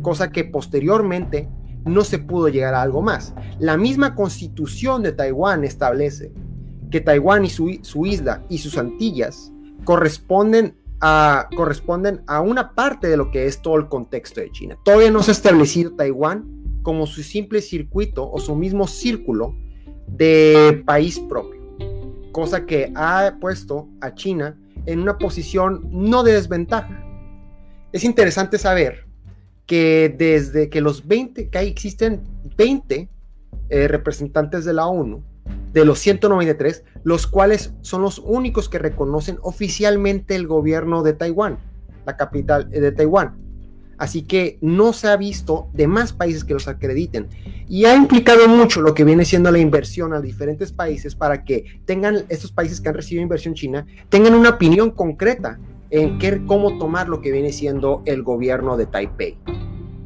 cosa 0.03 0.33
que 0.33 0.43
posteriormente 0.43 1.49
no 1.87 2.05
se 2.05 2.19
pudo 2.19 2.49
llegar 2.49 2.75
a 2.75 2.83
algo 2.83 3.01
más. 3.01 3.33
La 3.59 3.77
misma 3.77 4.15
constitución 4.15 5.03
de 5.03 5.13
Taiwán 5.13 5.65
establece 5.65 6.33
que 6.91 7.01
Taiwán 7.01 7.45
y 7.45 7.49
su, 7.49 8.07
isla 8.07 8.45
y 8.49 8.59
sus 8.59 8.77
Antillas 8.77 9.53
corresponden 9.85 10.77
corresponden 11.55 12.23
a 12.27 12.41
una 12.41 12.75
parte 12.75 13.07
de 13.07 13.17
lo 13.17 13.31
que 13.31 13.47
es 13.47 13.61
todo 13.61 13.77
el 13.77 13.87
contexto 13.89 14.41
de 14.41 14.51
China. 14.51 14.79
Todavía 14.83 15.11
no 15.11 15.23
se 15.23 15.31
ha 15.31 15.35
establecido 15.35 15.93
Taiwán 15.95 16.81
como 16.83 17.07
su 17.07 17.23
simple 17.23 17.61
circuito 17.61 18.29
o 18.29 18.41
su 18.41 18.57
mismo 18.57 18.89
círculo 18.89 19.55
de 20.09 20.83
país 20.87 21.21
propio, 21.21 21.61
cosa 22.33 22.65
que 22.65 22.93
ha 22.97 23.37
puesto 23.41 23.89
a 24.01 24.15
China 24.15 24.59
en 24.87 25.01
una 25.01 25.19
posición 25.19 25.87
no 25.91 26.23
de 26.23 26.33
desventaja. 26.33 27.05
Es 27.93 28.03
interesante 28.03 28.59
saber 28.59 29.06
que 29.67 30.15
desde 30.17 30.69
que 30.71 30.81
los 30.81 31.07
20, 31.07 31.49
que 31.49 31.59
existen 31.61 32.23
20 32.57 33.09
eh, 33.69 33.89
representantes 33.89 34.65
de 34.65 34.73
la 34.73 34.87
ONU, 34.87 35.23
de 35.73 35.85
los 35.85 35.99
193, 35.99 36.85
los 37.05 37.27
cuales 37.27 37.73
son 37.83 38.03
los 38.03 38.19
únicos 38.19 38.69
que 38.69 38.79
reconocen 38.79 39.39
oficialmente 39.43 40.35
el 40.35 40.47
gobierno 40.47 41.03
de 41.03 41.13
Taiwán, 41.13 41.59
la 42.07 42.17
capital 42.17 42.69
eh, 42.73 42.81
de 42.81 42.93
Taiwán. 42.93 43.37
Así 43.99 44.23
que 44.23 44.59
no 44.61 44.93
se 44.93 45.09
ha 45.09 45.17
visto 45.17 45.69
de 45.73 45.87
más 45.87 46.13
países 46.13 46.45
que 46.45 46.53
los 46.53 46.69
acrediten. 46.69 47.29
Y 47.67 47.87
ha 47.87 47.97
implicado 47.97 48.47
mucho 48.47 48.83
lo 48.83 48.95
que 48.95 49.05
viene 49.05 49.25
siendo 49.25 49.51
la 49.51 49.59
inversión 49.59 50.13
a 50.13 50.21
diferentes 50.21 50.71
países 50.71 51.15
para 51.15 51.45
que 51.45 51.81
tengan, 51.87 52.25
estos 52.29 52.53
países 52.53 52.81
que 52.81 52.91
han 52.91 52.95
recibido 52.95 53.23
inversión 53.23 53.55
china, 53.55 53.87
tengan 54.11 54.35
una 54.35 54.51
opinión 54.51 54.91
concreta 54.91 55.59
en 55.97 56.19
qué, 56.19 56.43
cómo 56.47 56.79
tomar 56.79 57.09
lo 57.09 57.21
que 57.21 57.33
viene 57.33 57.53
siendo 57.53 58.03
el 58.05 58.23
gobierno 58.23 58.77
de 58.77 58.87
Taipei. 58.87 59.39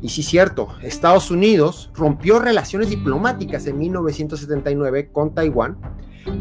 Y 0.03 0.09
sí, 0.09 0.23
cierto, 0.23 0.69
Estados 0.83 1.31
Unidos 1.31 1.91
rompió 1.95 2.39
relaciones 2.39 2.89
diplomáticas 2.89 3.67
en 3.67 3.79
1979 3.79 5.11
con 5.13 5.35
Taiwán 5.35 5.77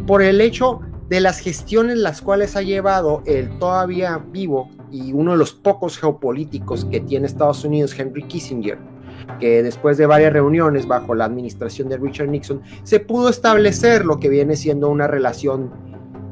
por 0.06 0.22
el 0.22 0.40
hecho 0.40 0.80
de 1.10 1.20
las 1.20 1.40
gestiones 1.40 1.98
las 1.98 2.22
cuales 2.22 2.56
ha 2.56 2.62
llevado 2.62 3.24
el 3.26 3.50
todavía 3.58 4.18
vivo 4.18 4.70
y 4.92 5.12
uno 5.14 5.32
de 5.32 5.38
los 5.38 5.54
pocos 5.54 5.98
geopolíticos 5.98 6.86
que 6.86 7.00
tiene 7.00 7.26
Estados 7.26 7.64
Unidos, 7.66 7.98
Henry 7.98 8.24
Kissinger, 8.24 8.78
que 9.40 9.64
después 9.64 9.98
de 9.98 10.06
varias 10.06 10.32
reuniones 10.32 10.88
bajo 10.88 11.16
la 11.16 11.26
administración 11.26 11.90
de 11.90 11.98
Richard 11.98 12.30
Nixon, 12.30 12.62
se 12.84 13.00
pudo 13.00 13.30
establecer 13.30 14.06
lo 14.06 14.20
que 14.20 14.30
viene 14.30 14.56
siendo 14.56 14.90
una 14.90 15.08
relación 15.08 15.89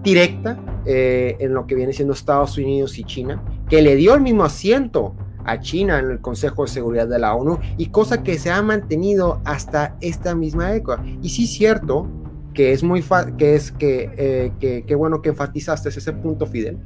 directa 0.08 0.58
eh, 0.86 1.36
en 1.40 1.54
lo 1.54 1.68
que 1.68 1.76
viene 1.76 1.92
siendo 1.92 2.14
Estados 2.14 2.58
Unidos 2.58 2.98
y 2.98 3.04
China, 3.04 3.44
que 3.70 3.82
le 3.82 3.98
dio 3.98 4.16
el 4.16 4.22
mismo 4.22 4.46
asiento 4.46 5.14
a 5.44 5.60
China 5.60 6.00
en 6.00 6.10
el 6.12 6.22
Consejo 6.22 6.64
de 6.64 6.70
Seguridad 6.70 7.10
de 7.10 7.20
la 7.20 7.36
ONU 7.36 7.60
y 7.78 7.88
cosa 7.88 8.24
que 8.24 8.40
se 8.40 8.50
ha 8.50 8.62
mantenido 8.62 9.42
hasta 9.44 9.98
esta 10.00 10.34
misma 10.34 10.74
época. 10.74 11.04
Y 11.22 11.28
sí 11.28 11.46
cierto 11.46 12.08
que 12.54 12.72
es 12.72 12.84
muy 12.84 13.04
que 13.38 13.56
es 13.56 13.74
eh, 13.80 14.54
que, 14.62 14.86
que, 14.86 14.96
bueno 14.96 15.22
que 15.22 15.30
enfatizaste 15.30 15.90
ese 15.90 16.14
punto 16.14 16.46
Fidel 16.46 16.78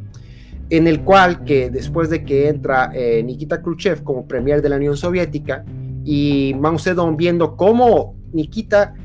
en 0.71 0.87
el 0.87 1.03
cual 1.03 1.43
que 1.43 1.69
después 1.69 2.09
de 2.09 2.25
que 2.25 2.49
entra 2.49 2.91
eh, 2.93 3.21
Nikita 3.23 3.61
Khrushchev 3.61 4.03
como 4.03 4.27
premier 4.27 4.61
de 4.63 4.69
la 4.69 4.77
Unión 4.77 4.97
Soviética 4.97 5.63
y 6.03 6.55
Mao 6.59 6.79
Zedong 6.79 7.17
viendo 7.17 7.55
cómo 7.55 8.15
Nikita 8.33 8.95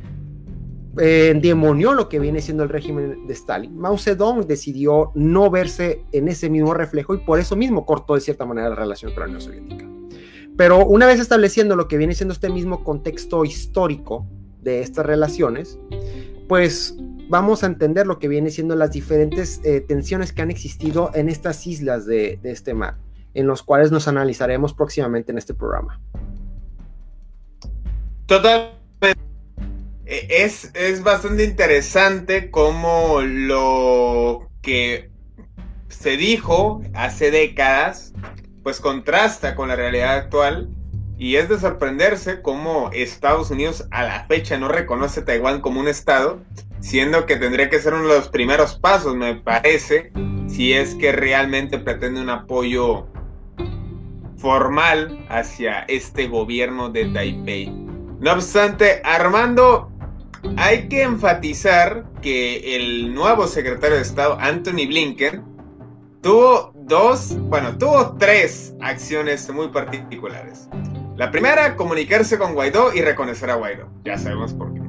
eh, 0.99 1.31
endemonió 1.31 1.93
lo 1.95 2.09
que 2.09 2.19
viene 2.19 2.41
siendo 2.41 2.63
el 2.63 2.69
régimen 2.69 3.27
de 3.27 3.33
Stalin, 3.33 3.77
Mao 3.77 3.99
Zedong 3.99 4.47
decidió 4.47 5.13
no 5.15 5.51
verse 5.51 6.05
en 6.13 6.29
ese 6.29 6.49
mismo 6.49 6.75
reflejo 6.75 7.15
y 7.15 7.19
por 7.19 7.39
eso 7.39 7.57
mismo 7.57 7.85
cortó 7.85 8.15
de 8.15 8.21
cierta 8.21 8.47
manera 8.47 8.71
la 8.71 8.77
relación 8.77 9.13
con 9.13 9.21
la 9.21 9.27
Unión 9.27 9.41
Soviética. 9.41 9.87
Pero 10.57 10.87
una 10.87 11.07
vez 11.07 11.21
estableciendo 11.21 11.77
lo 11.77 11.87
que 11.87 11.99
viene 11.99 12.15
siendo 12.15 12.33
este 12.33 12.49
mismo 12.49 12.83
contexto 12.83 13.45
histórico 13.45 14.27
de 14.63 14.81
estas 14.81 15.05
relaciones, 15.05 15.79
pues 16.49 16.97
vamos 17.29 17.63
a 17.63 17.67
entender 17.67 18.07
lo 18.07 18.19
que 18.19 18.29
viene 18.29 18.51
siendo 18.51 18.75
las 18.77 18.93
diferentes 18.93 19.61
eh, 19.65 19.81
tensiones 19.81 20.33
que 20.33 20.43
han 20.43 20.51
existido 20.51 21.11
en 21.15 21.29
estas 21.29 21.67
islas 21.67 22.07
de, 22.07 22.39
este 22.43 22.73
mar, 22.73 22.97
en 23.35 23.47
los 23.47 23.63
cuales 23.63 23.91
nos 23.91 24.09
analizaremos 24.09 24.73
próximamente 24.73 25.33
en 25.33 25.39
este 25.39 25.55
programa. 25.55 26.01
Totalmente. 28.27 28.77
E, 30.07 30.45
es, 30.45 30.71
es 30.75 31.03
bastante 31.03 31.45
interesante 31.45 32.51
cómo 32.51 33.21
lo 33.23 34.49
que 34.63 35.11
se 35.89 36.17
dijo 36.17 36.83
hace 36.95 37.31
décadas, 37.31 38.13
pues 38.63 38.81
contrasta 38.81 39.55
con 39.55 39.69
la 39.69 39.77
realidad 39.77 40.17
actual 40.17 40.71
y 41.19 41.37
es 41.37 41.49
de 41.49 41.59
sorprenderse 41.59 42.43
cómo 42.43 42.91
Estados 42.93 43.51
Unidos 43.51 43.87
a 43.91 44.05
la 44.05 44.25
fecha 44.27 44.59
no 44.59 44.69
reconoce 44.69 45.23
Taiwán 45.23 45.61
como 45.61 45.81
un 45.81 45.89
estado, 45.89 46.41
siendo 46.81 47.27
que 47.27 47.37
tendría 47.37 47.71
que 47.71 47.81
ser 47.81 47.95
uno 47.95 48.09
de 48.09 48.19
los 48.19 48.29
primeros 48.29 48.79
pasos, 48.79 49.17
me 49.17 49.35
parece, 49.35 50.13
si 50.47 50.73
es 50.73 50.95
que 50.95 51.13
realmente 51.13 51.79
pretende 51.79 52.21
un 52.21 52.31
apoyo 52.31 53.07
formal 54.37 55.25
hacia 55.31 55.81
este 55.89 56.29
gobierno 56.29 56.91
de 56.91 57.07
Taipei. 57.07 57.71
No 58.21 58.33
obstante, 58.33 59.01
Armando, 59.03 59.91
hay 60.57 60.89
que 60.89 61.03
enfatizar 61.03 62.05
que 62.23 62.77
el 62.77 63.15
nuevo 63.15 63.47
secretario 63.47 63.97
de 63.97 64.03
Estado, 64.03 64.37
Anthony 64.41 64.87
Blinken, 64.87 65.43
tuvo 66.23 66.73
dos, 66.75 67.37
bueno, 67.43 67.77
tuvo 67.79 68.17
tres 68.19 68.75
acciones 68.81 69.49
muy 69.51 69.69
particulares. 69.69 70.69
La 71.17 71.31
primera, 71.31 71.77
comunicarse 71.77 72.39
con 72.39 72.55
Guaidó 72.55 72.93
y 72.95 73.01
reconocer 73.01 73.51
a 73.51 73.55
Guaidó. 73.55 73.89
Ya 74.05 74.19
sabemos 74.19 74.53
por 74.53 74.73
qué. 74.75 74.81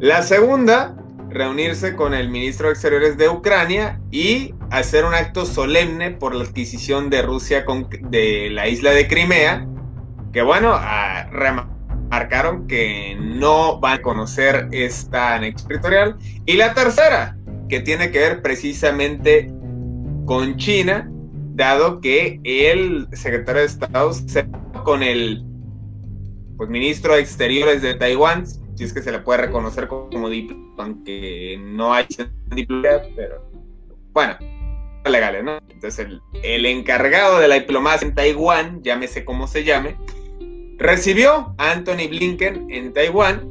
La 0.00 0.22
segunda, 0.22 0.96
reunirse 1.30 1.94
con 1.94 2.14
el 2.14 2.28
ministro 2.28 2.66
de 2.66 2.72
Exteriores 2.72 3.16
de 3.16 3.28
Ucrania 3.28 4.00
y 4.10 4.54
hacer 4.70 5.04
un 5.04 5.14
acto 5.14 5.46
solemne 5.46 6.10
por 6.10 6.34
la 6.34 6.44
adquisición 6.44 7.10
de 7.10 7.22
Rusia 7.22 7.64
de 8.00 8.50
la 8.50 8.68
isla 8.68 8.90
de 8.90 9.08
Crimea, 9.08 9.66
que 10.32 10.42
bueno, 10.42 10.72
ah, 10.74 11.28
remarcaron 12.12 12.66
que 12.66 13.16
no 13.18 13.80
van 13.80 14.00
a 14.00 14.02
conocer 14.02 14.68
esta 14.70 15.36
anexión 15.36 15.68
territorial. 15.68 16.16
Y 16.44 16.54
la 16.54 16.74
tercera, 16.74 17.38
que 17.70 17.80
tiene 17.80 18.10
que 18.10 18.18
ver 18.18 18.42
precisamente 18.42 19.50
con 20.26 20.56
China, 20.56 21.10
dado 21.54 22.00
que 22.00 22.38
el 22.44 23.08
secretario 23.12 23.62
de 23.62 23.66
Estado 23.66 24.12
se 24.12 24.46
con 24.84 25.02
el 25.02 25.42
pues, 26.58 26.68
ministro 26.68 27.14
de 27.14 27.20
Exteriores 27.20 27.80
de 27.80 27.94
Taiwán, 27.94 28.46
si 28.46 28.84
es 28.84 28.92
que 28.92 29.00
se 29.00 29.12
le 29.12 29.20
puede 29.20 29.46
reconocer 29.46 29.88
como 29.88 30.28
diplomático, 30.28 30.82
aunque 30.82 31.58
no 31.62 31.94
hay 31.94 32.06
diplomacia, 32.54 33.08
pero 33.16 33.42
bueno, 34.12 34.36
legales, 35.04 35.44
¿no? 35.44 35.58
Entonces 35.70 36.06
el, 36.06 36.20
el, 36.42 36.66
encargado 36.66 37.38
de 37.38 37.48
la 37.48 37.54
diplomacia 37.54 38.06
en 38.06 38.14
Taiwán, 38.14 38.82
llámese 38.82 39.24
como 39.24 39.46
se 39.46 39.64
llame, 39.64 39.96
recibió 40.82 41.54
a 41.58 41.70
Anthony 41.70 42.08
Blinken 42.08 42.66
en 42.70 42.92
Taiwán 42.92 43.48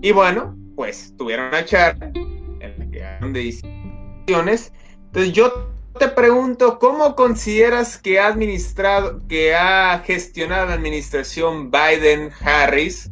y 0.00 0.12
bueno, 0.12 0.56
pues 0.76 1.12
tuvieron 1.18 1.48
una 1.48 1.64
charla 1.64 2.12
en 2.14 2.74
la 2.78 2.90
que 2.90 3.04
hablaron 3.04 3.32
de 3.32 3.44
decisiones. 3.44 4.72
Entonces 5.06 5.32
yo 5.32 5.72
te 5.98 6.08
pregunto, 6.08 6.78
¿cómo 6.78 7.16
consideras 7.16 7.98
que 7.98 8.20
ha 8.20 8.28
administrado, 8.28 9.20
que 9.26 9.54
ha 9.54 10.00
gestionado 10.04 10.66
la 10.66 10.74
administración 10.74 11.72
Biden-Harris 11.72 13.10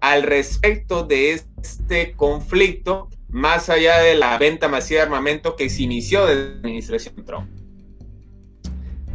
al 0.00 0.22
respecto 0.22 1.02
de 1.02 1.40
este 1.62 2.12
conflicto, 2.12 3.08
más 3.28 3.70
allá 3.70 3.98
de 4.00 4.14
la 4.14 4.36
venta 4.36 4.68
masiva 4.68 5.00
de 5.00 5.06
armamento 5.06 5.56
que 5.56 5.70
se 5.70 5.82
inició 5.82 6.26
desde 6.26 6.50
la 6.50 6.56
administración 6.58 7.24
Trump? 7.24 7.55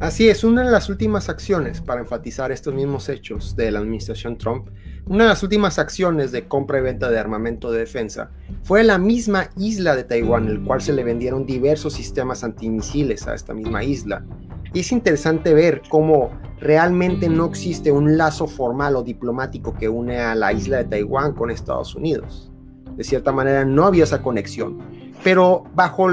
Así 0.01 0.27
es, 0.29 0.43
una 0.43 0.63
de 0.63 0.71
las 0.71 0.89
últimas 0.89 1.29
acciones 1.29 1.79
para 1.79 2.01
enfatizar 2.01 2.51
estos 2.51 2.73
mismos 2.73 3.07
hechos 3.07 3.55
de 3.55 3.69
la 3.69 3.77
administración 3.77 4.35
Trump, 4.35 4.69
una 5.05 5.25
de 5.25 5.29
las 5.29 5.43
últimas 5.43 5.77
acciones 5.77 6.31
de 6.31 6.47
compra 6.47 6.79
y 6.79 6.81
venta 6.81 7.11
de 7.11 7.19
armamento 7.19 7.71
de 7.71 7.81
defensa 7.81 8.31
fue 8.63 8.83
la 8.83 8.97
misma 8.97 9.51
isla 9.57 9.95
de 9.95 10.03
Taiwán, 10.03 10.47
el 10.47 10.63
cual 10.63 10.81
se 10.81 10.91
le 10.91 11.03
vendieron 11.03 11.45
diversos 11.45 11.93
sistemas 11.93 12.43
antimisiles 12.43 13.27
a 13.27 13.35
esta 13.35 13.53
misma 13.53 13.83
isla. 13.83 14.25
Y 14.73 14.79
es 14.79 14.91
interesante 14.91 15.53
ver 15.53 15.83
cómo 15.87 16.31
realmente 16.59 17.29
no 17.29 17.45
existe 17.45 17.91
un 17.91 18.17
lazo 18.17 18.47
formal 18.47 18.95
o 18.95 19.03
diplomático 19.03 19.75
que 19.75 19.87
une 19.87 20.17
a 20.17 20.33
la 20.33 20.51
isla 20.51 20.77
de 20.77 20.85
Taiwán 20.85 21.33
con 21.33 21.51
Estados 21.51 21.93
Unidos. 21.93 22.51
De 22.97 23.03
cierta 23.03 23.31
manera 23.31 23.65
no 23.65 23.85
había 23.85 24.05
esa 24.05 24.23
conexión 24.23 24.79
pero 25.23 25.65
bajo, 25.75 26.09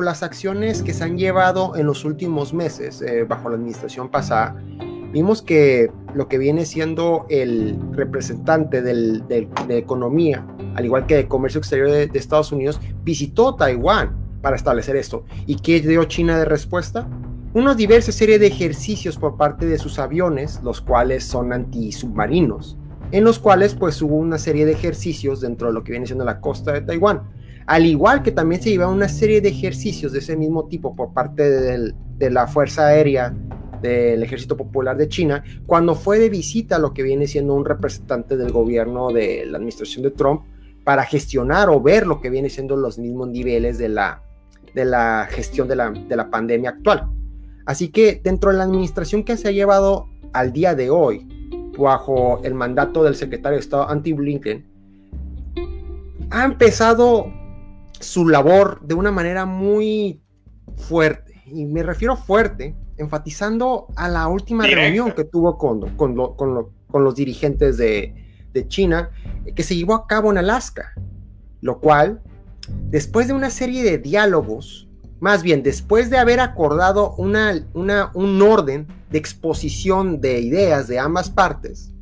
las 0.00 0.22
acciones 0.22 0.82
que 0.82 0.92
se 0.92 1.04
han 1.04 1.16
llevado 1.16 1.76
en 1.76 1.86
los 1.86 2.04
últimos 2.04 2.52
meses, 2.52 3.00
eh, 3.02 3.24
bajo 3.24 3.48
la 3.48 3.56
administración 3.56 4.08
pasada, 4.08 4.56
vimos 5.12 5.42
que 5.42 5.90
lo 6.14 6.28
que 6.28 6.38
viene 6.38 6.66
siendo 6.66 7.26
el 7.30 7.78
representante 7.92 8.82
de 8.82 9.78
economía, 9.78 10.44
al 10.74 10.84
igual 10.84 11.06
que 11.06 11.16
de 11.16 11.28
comercio 11.28 11.58
exterior 11.58 11.90
de, 11.90 12.08
de, 12.08 12.18
Estados 12.18 12.50
Unidos, 12.50 12.80
visitó 13.04 13.54
Taiwán 13.54 14.16
para 14.42 14.56
establecer 14.56 14.96
esto. 14.96 15.24
¿Y 15.46 15.56
qué 15.56 15.80
dio 15.80 16.04
China 16.04 16.38
de 16.38 16.44
respuesta? 16.44 17.08
Una 17.54 17.74
diversa 17.74 18.12
serie 18.12 18.38
de 18.38 18.48
ejercicios 18.48 19.16
por 19.16 19.36
parte 19.36 19.66
de 19.66 19.78
sus 19.78 19.98
aviones, 19.98 20.60
los 20.62 20.80
cuales 20.80 21.24
son 21.24 21.52
antisubmarinos, 21.52 22.76
en 23.12 23.24
los 23.24 23.38
cuales 23.38 23.74
pues 23.74 24.02
hubo 24.02 24.16
una 24.16 24.36
serie 24.36 24.66
de 24.66 24.72
ejercicios 24.72 25.40
dentro 25.40 25.68
de 25.68 25.74
lo 25.74 25.82
que 25.82 25.92
viene 25.92 26.06
siendo 26.06 26.24
la 26.24 26.40
costa 26.40 26.72
de 26.72 26.82
Taiwán 26.82 27.22
al 27.68 27.84
igual 27.84 28.22
que 28.22 28.32
también 28.32 28.62
se 28.62 28.70
lleva 28.70 28.88
una 28.88 29.08
serie 29.08 29.42
de 29.42 29.50
ejercicios 29.50 30.12
de 30.12 30.20
ese 30.20 30.38
mismo 30.38 30.68
tipo 30.68 30.96
por 30.96 31.12
parte 31.12 31.42
de 31.42 32.30
la 32.30 32.46
Fuerza 32.46 32.86
Aérea 32.86 33.36
del 33.82 34.22
Ejército 34.22 34.56
Popular 34.56 34.96
de 34.96 35.06
China, 35.06 35.44
cuando 35.66 35.94
fue 35.94 36.18
de 36.18 36.30
visita 36.30 36.78
lo 36.78 36.94
que 36.94 37.02
viene 37.02 37.26
siendo 37.26 37.52
un 37.52 37.66
representante 37.66 38.38
del 38.38 38.52
gobierno 38.52 39.12
de 39.12 39.44
la 39.44 39.58
administración 39.58 40.02
de 40.02 40.12
Trump 40.12 40.44
para 40.82 41.04
gestionar 41.04 41.68
o 41.68 41.78
ver 41.78 42.06
lo 42.06 42.22
que 42.22 42.30
viene 42.30 42.48
siendo 42.48 42.74
los 42.74 42.98
mismos 42.98 43.28
niveles 43.28 43.76
de 43.76 43.90
la, 43.90 44.22
de 44.74 44.86
la 44.86 45.28
gestión 45.30 45.68
de 45.68 45.76
la, 45.76 45.90
de 45.90 46.16
la 46.16 46.30
pandemia 46.30 46.70
actual. 46.70 47.10
Así 47.66 47.90
que 47.90 48.18
dentro 48.24 48.50
de 48.50 48.56
la 48.56 48.64
administración 48.64 49.24
que 49.24 49.36
se 49.36 49.46
ha 49.46 49.52
llevado 49.52 50.06
al 50.32 50.54
día 50.54 50.74
de 50.74 50.88
hoy, 50.88 51.28
bajo 51.78 52.40
el 52.44 52.54
mandato 52.54 53.04
del 53.04 53.14
secretario 53.14 53.58
de 53.58 53.60
Estado 53.60 53.90
Anthony 53.90 54.14
Blinken, 54.14 54.66
ha 56.30 56.46
empezado 56.46 57.37
su 58.00 58.28
labor 58.28 58.80
de 58.82 58.94
una 58.94 59.10
manera 59.10 59.46
muy 59.46 60.22
fuerte. 60.76 61.42
Y 61.46 61.64
me 61.64 61.82
refiero 61.82 62.16
fuerte, 62.16 62.74
enfatizando 62.96 63.86
a 63.96 64.08
la 64.08 64.28
última 64.28 64.66
reunión 64.66 65.12
que 65.12 65.24
tuvo 65.24 65.56
con, 65.56 65.96
con, 65.96 66.14
los 66.14 67.14
dirigentes 67.14 67.76
de, 67.76 68.14
de 68.52 68.68
China, 68.68 69.10
que 69.54 69.62
se 69.62 69.76
llevó 69.76 69.94
a 69.94 70.06
cabo 70.06 70.30
en 70.30 70.38
Alaska. 70.38 70.92
Lo 71.60 71.80
cual, 71.80 72.22
después 72.90 73.28
de 73.28 73.34
una 73.34 73.50
serie 73.50 73.82
de 73.82 73.98
diálogos, 73.98 74.88
más 75.20 75.42
bien 75.42 75.62
después 75.62 76.10
de 76.10 76.18
haber 76.18 76.40
acordado 76.40 77.14
una, 77.16 77.66
una, 77.74 78.10
un 78.14 78.40
orden 78.40 78.86
de 79.10 79.18
exposición 79.18 80.20
de 80.20 80.40
ideas 80.40 80.86
de 80.86 80.98
ambas 80.98 81.30
partes, 81.30 81.92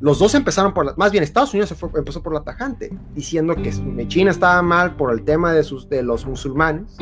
los 0.00 0.18
dos 0.18 0.34
empezaron 0.34 0.74
por 0.74 0.86
la, 0.86 0.94
más 0.96 1.12
bien 1.12 1.24
Estados 1.24 1.54
Unidos 1.54 1.74
empezó 1.94 2.22
por 2.22 2.34
la 2.34 2.40
tajante, 2.42 2.96
diciendo 3.14 3.54
que 3.54 3.72
China 4.08 4.30
estaba 4.30 4.60
mal 4.62 4.96
por 4.96 5.12
el 5.12 5.24
tema 5.24 5.52
de, 5.52 5.62
sus, 5.62 5.88
de 5.88 6.02
los 6.02 6.26
musulmanes, 6.26 6.96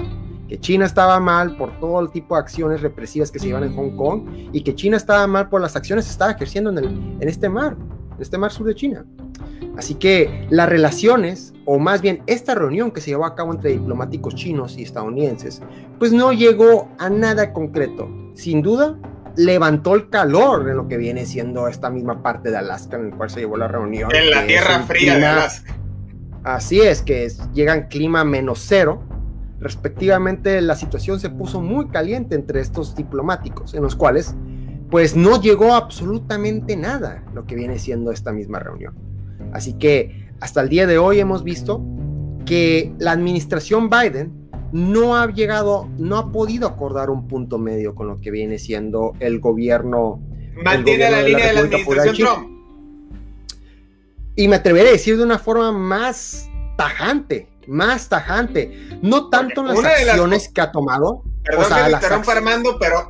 que 0.48 0.60
China 0.60 0.84
estaba 0.84 1.18
mal 1.18 1.56
por 1.56 1.78
todo 1.80 2.00
el 2.00 2.10
tipo 2.10 2.34
de 2.34 2.42
acciones 2.42 2.82
represivas 2.82 3.30
que 3.30 3.38
se 3.38 3.46
llevan 3.46 3.64
en 3.64 3.74
Hong 3.74 3.96
Kong 3.96 4.28
y 4.52 4.62
que 4.62 4.74
China 4.74 4.96
estaba 4.96 5.26
mal 5.26 5.48
por 5.48 5.60
las 5.60 5.76
acciones 5.76 6.04
que 6.04 6.10
estaba 6.10 6.32
ejerciendo 6.32 6.70
en, 6.70 6.78
el, 6.78 6.86
en 7.20 7.28
este 7.28 7.48
mar, 7.48 7.76
en 8.16 8.22
este 8.22 8.36
mar 8.36 8.52
sur 8.52 8.66
de 8.66 8.74
China. 8.74 9.04
Así 9.76 9.94
que 9.94 10.46
las 10.50 10.68
relaciones, 10.68 11.54
o 11.64 11.78
más 11.78 12.02
bien 12.02 12.22
esta 12.26 12.54
reunión 12.54 12.90
que 12.90 13.00
se 13.00 13.10
llevó 13.10 13.24
a 13.24 13.34
cabo 13.34 13.52
entre 13.52 13.70
diplomáticos 13.70 14.34
chinos 14.34 14.76
y 14.76 14.82
estadounidenses, 14.82 15.62
pues 15.98 16.12
no 16.12 16.32
llegó 16.32 16.90
a 16.98 17.08
nada 17.08 17.52
concreto. 17.52 18.08
Sin 18.34 18.60
duda, 18.60 18.98
levantó 19.36 19.94
el 19.94 20.08
calor 20.08 20.64
de 20.64 20.74
lo 20.74 20.88
que 20.88 20.96
viene 20.96 21.26
siendo 21.26 21.68
esta 21.68 21.90
misma 21.90 22.22
parte 22.22 22.50
de 22.50 22.56
Alaska 22.58 22.96
en 22.96 23.06
el 23.06 23.14
cual 23.14 23.30
se 23.30 23.40
llevó 23.40 23.56
la 23.56 23.68
reunión. 23.68 24.14
En 24.14 24.30
la 24.30 24.46
tierra 24.46 24.80
fría 24.80 25.16
de 25.16 25.26
Alaska. 25.26 25.74
Así 26.44 26.80
es, 26.80 27.02
que 27.02 27.30
llegan 27.54 27.88
clima 27.88 28.24
menos 28.24 28.64
cero. 28.66 29.02
Respectivamente, 29.60 30.60
la 30.60 30.74
situación 30.74 31.20
se 31.20 31.30
puso 31.30 31.60
muy 31.60 31.88
caliente 31.88 32.34
entre 32.34 32.60
estos 32.60 32.96
diplomáticos, 32.96 33.74
en 33.74 33.82
los 33.82 33.94
cuales, 33.94 34.34
pues 34.90 35.14
no 35.14 35.40
llegó 35.40 35.74
absolutamente 35.74 36.76
nada 36.76 37.22
lo 37.32 37.46
que 37.46 37.54
viene 37.54 37.78
siendo 37.78 38.10
esta 38.10 38.32
misma 38.32 38.58
reunión. 38.58 38.94
Así 39.52 39.74
que 39.74 40.30
hasta 40.40 40.60
el 40.60 40.68
día 40.68 40.86
de 40.86 40.98
hoy 40.98 41.20
hemos 41.20 41.44
visto 41.44 41.80
que 42.44 42.92
la 42.98 43.12
administración 43.12 43.88
Biden 43.88 44.41
no 44.72 45.16
ha 45.16 45.30
llegado, 45.30 45.88
no 45.98 46.16
ha 46.16 46.32
podido 46.32 46.66
acordar 46.66 47.10
un 47.10 47.28
punto 47.28 47.58
medio 47.58 47.94
con 47.94 48.08
lo 48.08 48.20
que 48.20 48.30
viene 48.30 48.58
siendo 48.58 49.12
el 49.20 49.38
gobierno. 49.38 50.20
Mantiene 50.64 51.10
la 51.10 51.22
línea 51.22 51.46
de 51.48 51.52
la, 51.52 51.60
administración 51.60 52.16
Trump. 52.16 52.52
Y 54.34 54.48
me 54.48 54.56
atreveré 54.56 54.88
a 54.88 54.92
decir 54.92 55.18
de 55.18 55.24
una 55.24 55.38
forma 55.38 55.72
más 55.72 56.48
tajante, 56.76 57.48
más 57.66 58.08
tajante. 58.08 58.98
No 59.02 59.28
tanto 59.28 59.60
en 59.60 59.68
las 59.68 59.84
acciones 59.84 60.48
que 60.48 60.60
ha 60.62 60.72
tomado. 60.72 61.22
Perdón 61.44 61.68
que 62.00 62.06
te 62.06 62.30
Armando, 62.30 62.78
pero 62.78 63.08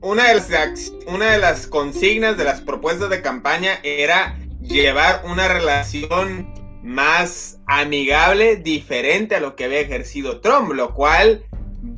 una 0.00 0.28
de, 0.28 0.34
las, 0.34 0.92
una 1.06 1.32
de 1.32 1.38
las 1.38 1.66
consignas 1.66 2.36
de 2.36 2.44
las 2.44 2.60
propuestas 2.60 3.10
de 3.10 3.22
campaña 3.22 3.78
era 3.84 4.36
llevar 4.60 5.22
una 5.24 5.46
relación 5.46 6.52
más 6.82 7.59
amigable, 7.70 8.56
diferente 8.56 9.36
a 9.36 9.40
lo 9.40 9.54
que 9.54 9.64
había 9.64 9.80
ejercido 9.80 10.40
Trump, 10.40 10.72
lo 10.72 10.92
cual 10.92 11.44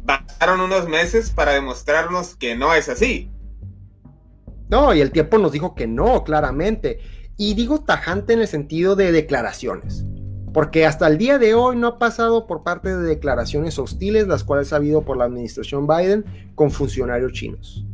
pasaron 0.05 0.61
unos 0.61 0.87
meses 0.87 1.31
para 1.31 1.53
demostrarnos 1.53 2.37
que 2.37 2.55
no 2.55 2.75
es 2.75 2.91
así. 2.91 3.31
No, 4.69 4.95
y 4.95 5.01
el 5.01 5.11
tiempo 5.11 5.39
nos 5.39 5.53
dijo 5.53 5.75
que 5.75 5.87
no, 5.87 6.25
claramente. 6.25 7.01
Y 7.39 7.55
digo 7.55 7.81
tajante 7.81 8.35
en 8.35 8.41
el 8.41 8.49
sentido 8.49 8.97
de 8.97 9.13
declaraciones. 9.13 10.05
Porque 10.53 10.85
hasta 10.85 11.07
el 11.07 11.17
día 11.17 11.39
de 11.39 11.55
hoy 11.55 11.77
no 11.77 11.87
ha 11.87 11.99
pasado 11.99 12.47
por 12.47 12.63
parte 12.63 12.95
de 12.95 13.09
declaraciones 13.09 13.79
hostiles, 13.79 14.27
las 14.27 14.45
cuales 14.45 14.75
ha 14.75 14.77
habido 14.77 15.03
por 15.03 15.17
la 15.17 15.25
administración 15.25 15.87
Biden 15.87 16.27
con 16.55 16.71
funcionarios 16.71 17.33
chinos. 17.33 17.87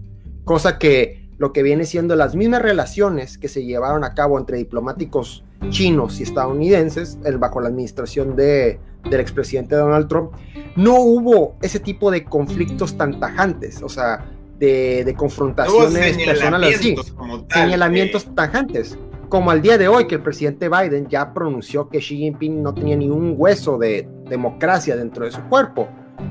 Cosa 0.44 0.78
que 0.78 1.27
lo 1.38 1.52
que 1.52 1.62
viene 1.62 1.84
siendo 1.84 2.16
las 2.16 2.34
mismas 2.34 2.62
relaciones 2.62 3.38
que 3.38 3.48
se 3.48 3.64
llevaron 3.64 4.04
a 4.04 4.14
cabo 4.14 4.38
entre 4.38 4.58
diplomáticos 4.58 5.44
chinos 5.70 6.20
y 6.20 6.24
estadounidenses 6.24 7.18
bajo 7.38 7.60
la 7.60 7.68
administración 7.68 8.36
de, 8.36 8.78
del 9.08 9.20
expresidente 9.20 9.76
Donald 9.76 10.08
Trump, 10.08 10.32
no 10.76 11.00
hubo 11.00 11.56
ese 11.62 11.80
tipo 11.80 12.10
de 12.10 12.24
conflictos 12.24 12.96
tan 12.96 13.18
tajantes, 13.20 13.82
o 13.82 13.88
sea, 13.88 14.26
de, 14.58 15.14
confrontaciones 15.16 16.16
personales 16.16 16.78
así, 16.78 16.96
señalamientos 17.52 18.34
tajantes, 18.34 18.98
como 19.28 19.50
al 19.50 19.62
día 19.62 19.78
de 19.78 19.88
hoy 19.88 20.06
que 20.06 20.16
el 20.16 20.22
presidente 20.22 20.68
Biden 20.68 21.06
ya 21.08 21.32
pronunció 21.32 21.88
que 21.88 21.98
Xi 21.98 22.16
Jinping 22.16 22.62
no 22.62 22.74
tenía 22.74 22.96
ni 22.96 23.08
un 23.08 23.34
hueso 23.36 23.78
de 23.78 24.08
democracia 24.28 24.96
dentro 24.96 25.24
de 25.24 25.32
su 25.32 25.40
cuerpo. 25.42 25.88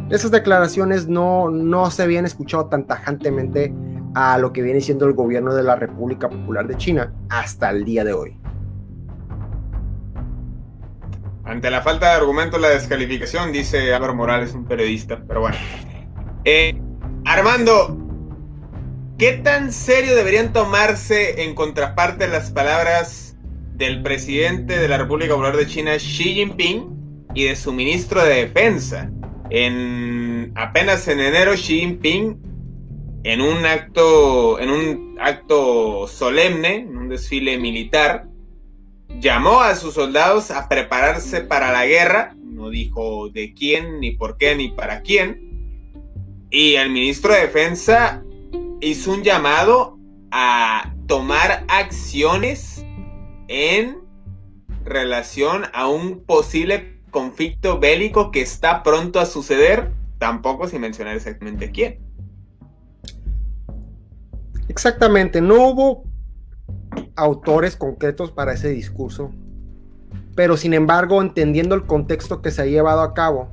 Esas 0.09 0.31
declaraciones 0.31 1.07
no, 1.07 1.49
no 1.49 1.89
se 1.91 2.03
habían 2.03 2.25
escuchado 2.25 2.65
tan 2.65 2.85
tajantemente 2.85 3.73
a 4.15 4.37
lo 4.37 4.53
que 4.53 4.61
viene 4.61 4.81
siendo 4.81 5.05
el 5.05 5.13
gobierno 5.13 5.53
de 5.53 5.63
la 5.63 5.75
República 5.75 6.29
Popular 6.29 6.67
de 6.67 6.77
China 6.77 7.13
hasta 7.29 7.69
el 7.69 7.85
día 7.85 8.03
de 8.03 8.13
hoy. 8.13 8.37
Ante 11.47 11.71
la 11.71 11.81
falta 11.81 12.09
de 12.09 12.15
argumentos, 12.17 12.59
la 12.59 12.69
descalificación, 12.69 13.53
dice 13.53 13.93
Álvaro 13.93 14.13
Morales, 14.13 14.53
un 14.53 14.65
periodista, 14.65 15.23
pero 15.27 15.41
bueno. 15.41 15.55
Eh, 16.43 16.77
Armando, 17.25 17.97
¿qué 19.17 19.33
tan 19.43 19.71
serio 19.71 20.15
deberían 20.15 20.51
tomarse 20.51 21.43
en 21.43 21.55
contraparte 21.55 22.27
las 22.27 22.51
palabras 22.51 23.37
del 23.75 24.01
presidente 24.03 24.77
de 24.77 24.87
la 24.89 24.97
República 24.97 25.33
Popular 25.33 25.55
de 25.55 25.67
China, 25.67 25.95
Xi 25.95 26.33
Jinping, 26.33 27.27
y 27.33 27.45
de 27.45 27.55
su 27.55 27.71
ministro 27.71 28.23
de 28.23 28.45
Defensa? 28.45 29.09
En 29.49 30.51
apenas 30.55 31.07
en 31.07 31.21
enero, 31.21 31.53
Xi 31.53 31.79
Jinping 31.79 32.46
en 33.27 33.41
un 33.41 33.65
acto, 33.65 34.57
en 34.57 34.69
un 34.69 35.17
acto 35.19 36.07
solemne, 36.07 36.75
en 36.75 36.97
un 36.97 37.09
desfile 37.09 37.57
militar, 37.57 38.25
llamó 39.19 39.59
a 39.59 39.75
sus 39.75 39.95
soldados 39.95 40.49
a 40.49 40.69
prepararse 40.69 41.41
para 41.41 41.73
la 41.73 41.85
guerra, 41.85 42.37
no 42.41 42.69
dijo 42.69 43.27
de 43.27 43.53
quién, 43.53 43.99
ni 43.99 44.11
por 44.11 44.37
qué, 44.37 44.55
ni 44.55 44.69
para 44.69 45.01
quién, 45.01 46.47
y 46.49 46.75
el 46.75 46.89
ministro 46.89 47.33
de 47.33 47.41
Defensa 47.41 48.23
hizo 48.79 49.11
un 49.11 49.23
llamado 49.23 49.97
a 50.31 50.93
tomar 51.07 51.65
acciones 51.67 52.85
en 53.49 53.97
relación 54.85 55.65
a 55.73 55.89
un 55.89 56.23
posible 56.23 57.01
conflicto 57.11 57.77
bélico 57.77 58.31
que 58.31 58.39
está 58.39 58.83
pronto 58.83 59.19
a 59.19 59.25
suceder, 59.25 59.91
tampoco 60.17 60.69
sin 60.69 60.79
mencionar 60.79 61.17
exactamente 61.17 61.71
quién. 61.71 62.06
Exactamente, 64.67 65.41
no 65.41 65.67
hubo 65.67 66.03
autores 67.15 67.75
concretos 67.75 68.32
para 68.32 68.53
ese 68.53 68.69
discurso, 68.69 69.32
pero 70.36 70.58
sin 70.58 70.73
embargo, 70.73 71.21
entendiendo 71.21 71.75
el 71.75 71.86
contexto 71.86 72.41
que 72.41 72.51
se 72.51 72.62
ha 72.62 72.65
llevado 72.65 73.01
a 73.01 73.13
cabo 73.13 73.49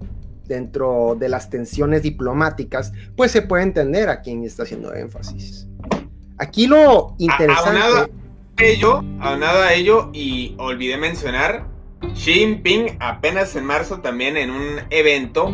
dentro 0.46 1.16
de 1.18 1.29
las 1.29 1.48
tensiones 1.50 2.03
diplomáticas, 2.03 2.92
pues 3.16 3.31
se 3.31 3.42
puede 3.42 3.62
entender 3.62 4.09
a 4.09 4.20
quién 4.20 4.44
está 4.44 4.64
haciendo 4.64 4.94
énfasis. 4.94 5.66
Aquí 6.38 6.66
lo 6.66 7.14
interesante... 7.18 7.81
Aunado 7.81 7.96
a 8.57 8.62
ello, 8.62 9.03
aunado 9.20 9.62
a 9.62 9.72
ello, 9.72 10.11
y 10.12 10.55
olvidé 10.59 10.96
mencionar, 10.96 11.66
Xi 12.12 12.33
Jinping 12.35 12.98
apenas 13.00 13.57
en 13.57 13.64
marzo 13.64 14.00
también 14.00 14.37
en 14.37 14.50
un 14.50 14.81
evento 14.90 15.46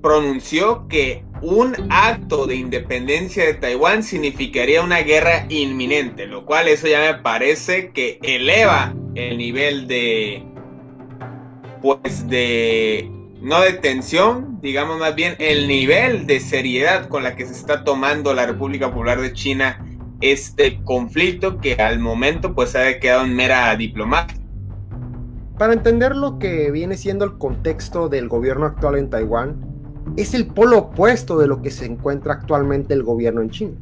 pronunció 0.00 0.86
que 0.88 1.23
un 1.44 1.74
acto 1.90 2.46
de 2.46 2.56
independencia 2.56 3.44
de 3.44 3.54
Taiwán 3.54 4.02
significaría 4.02 4.80
una 4.80 5.00
guerra 5.00 5.44
inminente, 5.50 6.26
lo 6.26 6.46
cual 6.46 6.68
eso 6.68 6.88
ya 6.88 7.00
me 7.00 7.20
parece 7.20 7.90
que 7.92 8.18
eleva 8.22 8.94
el 9.14 9.36
nivel 9.36 9.86
de, 9.86 10.42
pues 11.82 12.26
de, 12.28 13.10
no 13.42 13.60
de 13.60 13.74
tensión, 13.74 14.58
digamos 14.62 14.98
más 14.98 15.14
bien 15.14 15.36
el 15.38 15.68
nivel 15.68 16.26
de 16.26 16.40
seriedad 16.40 17.08
con 17.08 17.22
la 17.22 17.36
que 17.36 17.44
se 17.44 17.52
está 17.52 17.84
tomando 17.84 18.32
la 18.32 18.46
República 18.46 18.88
Popular 18.88 19.20
de 19.20 19.34
China 19.34 19.86
este 20.22 20.82
conflicto 20.84 21.58
que 21.58 21.74
al 21.74 21.98
momento 21.98 22.54
pues 22.54 22.74
ha 22.74 22.98
quedado 23.00 23.24
en 23.24 23.36
mera 23.36 23.76
diplomacia. 23.76 24.40
Para 25.58 25.74
entender 25.74 26.16
lo 26.16 26.38
que 26.38 26.70
viene 26.70 26.96
siendo 26.96 27.26
el 27.26 27.36
contexto 27.36 28.08
del 28.08 28.28
gobierno 28.28 28.64
actual 28.64 28.96
en 28.96 29.10
Taiwán, 29.10 29.73
es 30.16 30.34
el 30.34 30.46
polo 30.46 30.78
opuesto 30.78 31.38
de 31.38 31.46
lo 31.46 31.62
que 31.62 31.70
se 31.70 31.86
encuentra 31.86 32.34
actualmente 32.34 32.94
el 32.94 33.02
gobierno 33.02 33.40
en 33.42 33.50
China. 33.50 33.74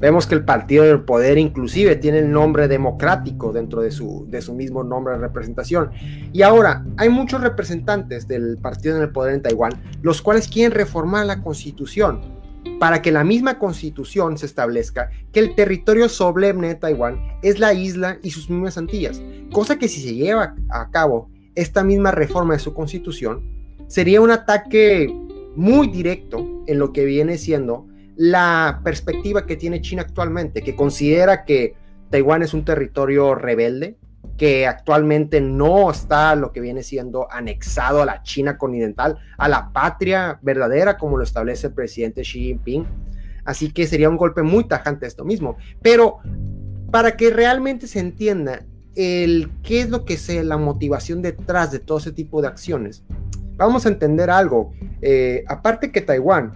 Vemos 0.00 0.26
que 0.26 0.34
el 0.34 0.44
partido 0.44 0.84
del 0.84 1.02
poder 1.02 1.36
inclusive 1.36 1.94
tiene 1.96 2.20
el 2.20 2.32
nombre 2.32 2.68
democrático 2.68 3.52
dentro 3.52 3.82
de 3.82 3.90
su, 3.90 4.26
de 4.30 4.40
su 4.40 4.54
mismo 4.54 4.82
nombre 4.82 5.12
de 5.12 5.20
representación. 5.20 5.90
Y 6.32 6.40
ahora, 6.40 6.86
hay 6.96 7.10
muchos 7.10 7.42
representantes 7.42 8.26
del 8.26 8.56
partido 8.56 8.96
en 8.96 9.02
el 9.02 9.10
poder 9.10 9.34
en 9.34 9.42
Taiwán, 9.42 9.74
los 10.00 10.22
cuales 10.22 10.48
quieren 10.48 10.72
reformar 10.72 11.26
la 11.26 11.42
constitución 11.42 12.40
para 12.78 13.02
que 13.02 13.12
la 13.12 13.24
misma 13.24 13.58
constitución 13.58 14.38
se 14.38 14.46
establezca 14.46 15.10
que 15.32 15.40
el 15.40 15.54
territorio 15.54 16.08
solemne 16.08 16.68
de 16.68 16.74
Taiwán 16.76 17.20
es 17.42 17.58
la 17.58 17.74
isla 17.74 18.18
y 18.22 18.30
sus 18.30 18.48
mismas 18.48 18.78
Antillas, 18.78 19.20
cosa 19.52 19.78
que 19.78 19.88
si 19.88 20.00
se 20.00 20.14
lleva 20.14 20.54
a 20.70 20.90
cabo 20.90 21.30
esta 21.54 21.84
misma 21.84 22.10
reforma 22.10 22.54
de 22.54 22.60
su 22.60 22.72
constitución, 22.72 23.42
sería 23.86 24.22
un 24.22 24.30
ataque 24.30 25.14
muy 25.56 25.88
directo 25.88 26.64
en 26.66 26.78
lo 26.78 26.92
que 26.92 27.04
viene 27.04 27.38
siendo 27.38 27.86
la 28.16 28.80
perspectiva 28.84 29.46
que 29.46 29.56
tiene 29.56 29.80
China 29.80 30.02
actualmente, 30.02 30.62
que 30.62 30.76
considera 30.76 31.44
que 31.44 31.74
Taiwán 32.10 32.42
es 32.42 32.52
un 32.52 32.64
territorio 32.64 33.34
rebelde, 33.34 33.96
que 34.36 34.66
actualmente 34.66 35.40
no 35.40 35.90
está 35.90 36.34
lo 36.34 36.52
que 36.52 36.60
viene 36.60 36.82
siendo 36.82 37.30
anexado 37.30 38.02
a 38.02 38.06
la 38.06 38.22
China 38.22 38.58
continental, 38.58 39.18
a 39.38 39.48
la 39.48 39.72
patria 39.72 40.38
verdadera, 40.42 40.98
como 40.98 41.16
lo 41.16 41.24
establece 41.24 41.68
el 41.68 41.74
presidente 41.74 42.22
Xi 42.22 42.40
Jinping. 42.40 42.86
Así 43.44 43.72
que 43.72 43.86
sería 43.86 44.08
un 44.08 44.16
golpe 44.16 44.42
muy 44.42 44.64
tajante 44.64 45.06
esto 45.06 45.24
mismo. 45.24 45.56
Pero 45.82 46.18
para 46.90 47.16
que 47.16 47.30
realmente 47.30 47.86
se 47.86 48.00
entienda 48.00 48.64
el 48.96 49.50
qué 49.62 49.82
es 49.82 49.90
lo 49.90 50.04
que 50.04 50.14
es 50.14 50.28
la 50.44 50.56
motivación 50.56 51.22
detrás 51.22 51.70
de 51.70 51.78
todo 51.78 51.98
ese 51.98 52.12
tipo 52.12 52.42
de 52.42 52.48
acciones, 52.48 53.04
vamos 53.66 53.86
a 53.86 53.88
entender 53.88 54.30
algo. 54.30 54.72
Eh, 55.00 55.44
aparte 55.48 55.90
que 55.92 56.00
Taiwán 56.00 56.52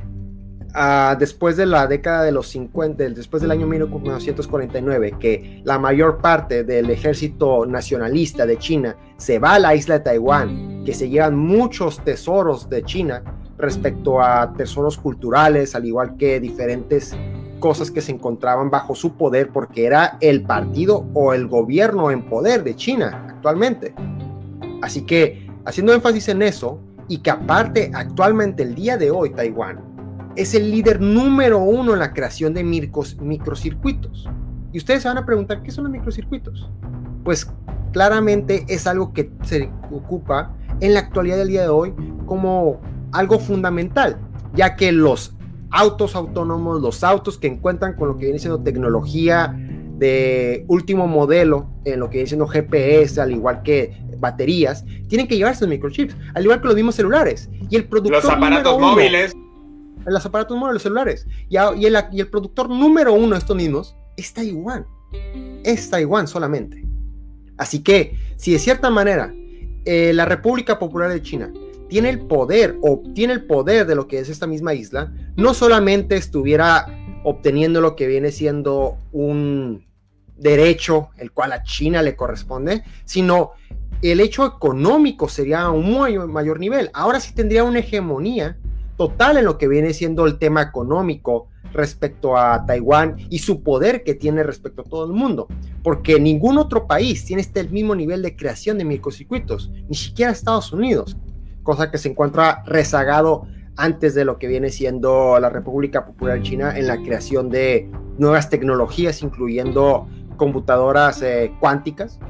después 1.18 1.56
de 1.56 1.66
la 1.66 1.86
década 1.86 2.24
de 2.24 2.32
los 2.32 2.48
50, 2.48 3.10
después 3.10 3.40
del 3.40 3.52
año 3.52 3.66
1949, 3.66 5.14
que 5.20 5.62
la 5.64 5.78
mayor 5.78 6.18
parte 6.18 6.64
del 6.64 6.90
ejército 6.90 7.64
nacionalista 7.64 8.44
de 8.44 8.58
China 8.58 8.96
se 9.16 9.38
va 9.38 9.54
a 9.54 9.58
la 9.60 9.74
isla 9.74 9.98
de 9.98 10.04
Taiwán, 10.04 10.82
que 10.84 10.92
se 10.92 11.08
llevan 11.08 11.36
muchos 11.36 12.02
tesoros 12.02 12.68
de 12.68 12.82
China 12.82 13.22
respecto 13.56 14.20
a 14.20 14.52
tesoros 14.54 14.98
culturales, 14.98 15.76
al 15.76 15.84
igual 15.84 16.16
que 16.16 16.40
diferentes 16.40 17.16
cosas 17.60 17.90
que 17.90 18.00
se 18.00 18.10
encontraban 18.10 18.68
bajo 18.68 18.96
su 18.96 19.16
poder, 19.16 19.50
porque 19.50 19.86
era 19.86 20.18
el 20.20 20.42
partido 20.42 21.06
o 21.14 21.32
el 21.32 21.46
gobierno 21.46 22.10
en 22.10 22.22
poder 22.28 22.64
de 22.64 22.74
China 22.74 23.26
actualmente. 23.30 23.94
Así 24.82 25.02
que, 25.06 25.48
haciendo 25.64 25.94
énfasis 25.94 26.28
en 26.28 26.42
eso, 26.42 26.80
y 27.08 27.18
que 27.18 27.30
aparte 27.30 27.90
actualmente 27.94 28.62
el 28.62 28.74
día 28.74 28.96
de 28.96 29.10
hoy 29.10 29.30
Taiwán 29.30 29.80
es 30.36 30.54
el 30.54 30.70
líder 30.70 31.00
número 31.00 31.58
uno 31.58 31.92
en 31.92 32.00
la 32.00 32.12
creación 32.12 32.54
de 32.54 32.64
microcircuitos. 32.64 34.28
Y 34.72 34.78
ustedes 34.78 35.02
se 35.02 35.08
van 35.08 35.18
a 35.18 35.26
preguntar, 35.26 35.62
¿qué 35.62 35.70
son 35.70 35.84
los 35.84 35.92
microcircuitos? 35.92 36.68
Pues 37.22 37.50
claramente 37.92 38.64
es 38.68 38.86
algo 38.86 39.12
que 39.12 39.30
se 39.42 39.70
ocupa 39.92 40.56
en 40.80 40.94
la 40.94 41.00
actualidad 41.00 41.36
del 41.36 41.48
día 41.48 41.62
de 41.62 41.68
hoy 41.68 41.94
como 42.26 42.80
algo 43.12 43.38
fundamental, 43.38 44.18
ya 44.54 44.74
que 44.74 44.90
los 44.90 45.36
autos 45.70 46.16
autónomos, 46.16 46.80
los 46.80 47.04
autos 47.04 47.38
que 47.38 47.46
encuentran 47.46 47.94
con 47.94 48.08
lo 48.08 48.16
que 48.16 48.24
viene 48.26 48.38
siendo 48.38 48.60
tecnología 48.60 49.56
de 49.98 50.64
último 50.68 51.06
modelo, 51.06 51.70
en 51.84 52.00
lo 52.00 52.10
que 52.10 52.18
viene 52.18 52.28
siendo 52.28 52.46
GPS, 52.46 53.20
al 53.20 53.32
igual 53.32 53.62
que 53.62 54.03
baterías, 54.24 54.84
tienen 55.08 55.28
que 55.28 55.36
llevar 55.36 55.52
esos 55.52 55.68
microchips, 55.68 56.16
al 56.34 56.42
igual 56.42 56.60
que 56.60 56.66
los 56.66 56.76
mismos 56.76 56.94
celulares. 56.96 57.48
Y 57.70 57.76
el 57.76 57.84
productor 57.84 58.24
los 58.24 58.32
aparatos 58.32 58.80
móviles 58.80 59.34
en 60.06 60.12
los 60.12 60.24
aparatos 60.26 60.56
móviles 60.56 60.82
celulares. 60.82 61.26
Y, 61.48 61.56
y, 61.56 61.86
el, 61.86 61.96
y, 62.12 62.20
el, 62.20 62.28
productor 62.28 62.68
número 62.68 63.12
uno 63.12 63.30
de 63.30 63.38
estos 63.38 63.56
mismos 63.56 63.96
es 64.16 64.32
Taiwán. 64.32 64.86
Es 65.64 65.90
Taiwán 65.90 66.26
solamente. 66.26 66.84
Así 67.56 67.82
que, 67.82 68.18
si 68.36 68.52
de 68.52 68.58
cierta 68.58 68.90
manera 68.90 69.32
eh, 69.84 70.12
la 70.14 70.24
República 70.24 70.78
Popular 70.78 71.10
de 71.10 71.22
China 71.22 71.52
tiene 71.88 72.08
el 72.08 72.20
poder 72.20 72.76
o 72.82 73.02
tiene 73.14 73.32
el 73.34 73.44
poder 73.44 73.86
de 73.86 73.94
lo 73.94 74.08
que 74.08 74.18
es 74.18 74.28
esta 74.28 74.46
misma 74.46 74.74
isla, 74.74 75.12
no 75.36 75.54
solamente 75.54 76.16
estuviera 76.16 76.86
obteniendo 77.22 77.80
lo 77.80 77.94
que 77.94 78.06
viene 78.06 78.32
siendo 78.32 78.98
un 79.12 79.86
derecho 80.36 81.10
el 81.16 81.30
cual 81.30 81.52
a 81.52 81.62
China 81.62 82.02
le 82.02 82.16
corresponde, 82.16 82.82
sino 83.04 83.52
el 84.02 84.20
hecho 84.20 84.44
económico 84.46 85.28
sería 85.28 85.62
a 85.62 85.70
un 85.70 85.90
muy 85.90 86.18
mayor 86.18 86.60
nivel. 86.60 86.90
Ahora 86.92 87.20
sí 87.20 87.34
tendría 87.34 87.64
una 87.64 87.80
hegemonía 87.80 88.58
total 88.96 89.38
en 89.38 89.44
lo 89.44 89.58
que 89.58 89.68
viene 89.68 89.92
siendo 89.92 90.26
el 90.26 90.38
tema 90.38 90.62
económico 90.62 91.48
respecto 91.72 92.36
a 92.36 92.64
Taiwán 92.64 93.16
y 93.28 93.40
su 93.40 93.62
poder 93.62 94.04
que 94.04 94.14
tiene 94.14 94.42
respecto 94.42 94.82
a 94.82 94.84
todo 94.84 95.04
el 95.06 95.12
mundo, 95.12 95.48
porque 95.82 96.20
ningún 96.20 96.56
otro 96.56 96.86
país 96.86 97.24
tiene 97.24 97.42
este 97.42 97.64
mismo 97.64 97.94
nivel 97.94 98.22
de 98.22 98.36
creación 98.36 98.78
de 98.78 98.84
microcircuitos, 98.84 99.70
ni 99.88 99.96
siquiera 99.96 100.30
Estados 100.32 100.72
Unidos, 100.72 101.16
cosa 101.62 101.90
que 101.90 101.98
se 101.98 102.08
encuentra 102.08 102.62
rezagado 102.64 103.46
antes 103.76 104.14
de 104.14 104.24
lo 104.24 104.38
que 104.38 104.46
viene 104.46 104.70
siendo 104.70 105.38
la 105.40 105.50
República 105.50 106.06
Popular 106.06 106.40
China 106.42 106.78
en 106.78 106.86
la 106.86 106.96
creación 106.96 107.50
de 107.50 107.90
nuevas 108.18 108.48
tecnologías, 108.48 109.22
incluyendo 109.22 110.06
computadoras 110.36 111.22
eh, 111.22 111.52
cuánticas, 111.58 112.20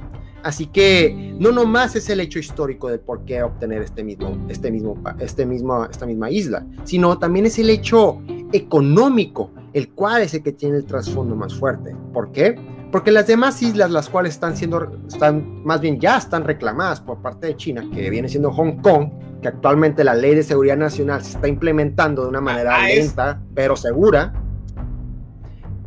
Así 0.45 0.67
que 0.67 1.35
no 1.39 1.53
nomás 1.53 1.97
es 1.97 2.11
el 2.11 2.21
hecho 2.21 2.39
histórico 2.39 2.91
de 2.91 2.99
por 2.99 3.25
qué 3.25 3.43
obtener 3.43 3.81
este 3.81 4.05
mismo, 4.05 4.37
este 4.51 4.71
mismo, 4.71 5.03
este 5.19 5.47
mismo, 5.47 5.87
esta 5.87 6.05
misma 6.05 6.31
isla, 6.31 6.67
sino 6.85 7.19
también 7.19 7.47
es 7.47 7.59
el 7.59 7.71
hecho 7.71 8.21
económico, 8.53 9.51
el 9.73 9.89
cual 9.95 10.21
es 10.21 10.35
el 10.35 10.43
que 10.43 10.53
tiene 10.53 10.77
el 10.77 10.85
trasfondo 10.85 11.35
más 11.35 11.55
fuerte. 11.55 11.97
¿Por 12.13 12.31
qué? 12.31 12.57
Porque 12.93 13.11
las 13.11 13.27
demás 13.27 13.63
islas, 13.63 13.91
las 13.91 14.11
cuales 14.11 14.35
están 14.35 14.55
siendo, 14.55 14.93
están, 15.09 15.65
más 15.65 15.81
bien 15.81 15.99
ya 15.99 16.19
están 16.19 16.45
reclamadas 16.45 17.01
por 17.01 17.23
parte 17.23 17.47
de 17.47 17.57
China, 17.57 17.89
que 17.91 18.11
viene 18.11 18.29
siendo 18.29 18.53
Hong 18.53 18.83
Kong, 18.83 19.09
que 19.41 19.49
actualmente 19.49 20.05
la 20.05 20.15
ley 20.15 20.35
de 20.35 20.43
seguridad 20.43 20.77
nacional 20.77 21.25
se 21.25 21.31
está 21.33 21.49
implementando 21.49 22.23
de 22.23 22.29
una 22.29 22.43
manera 22.43 22.83
ah, 22.83 22.87
lenta, 22.87 23.43
pero 23.55 23.77
segura, 23.77 24.44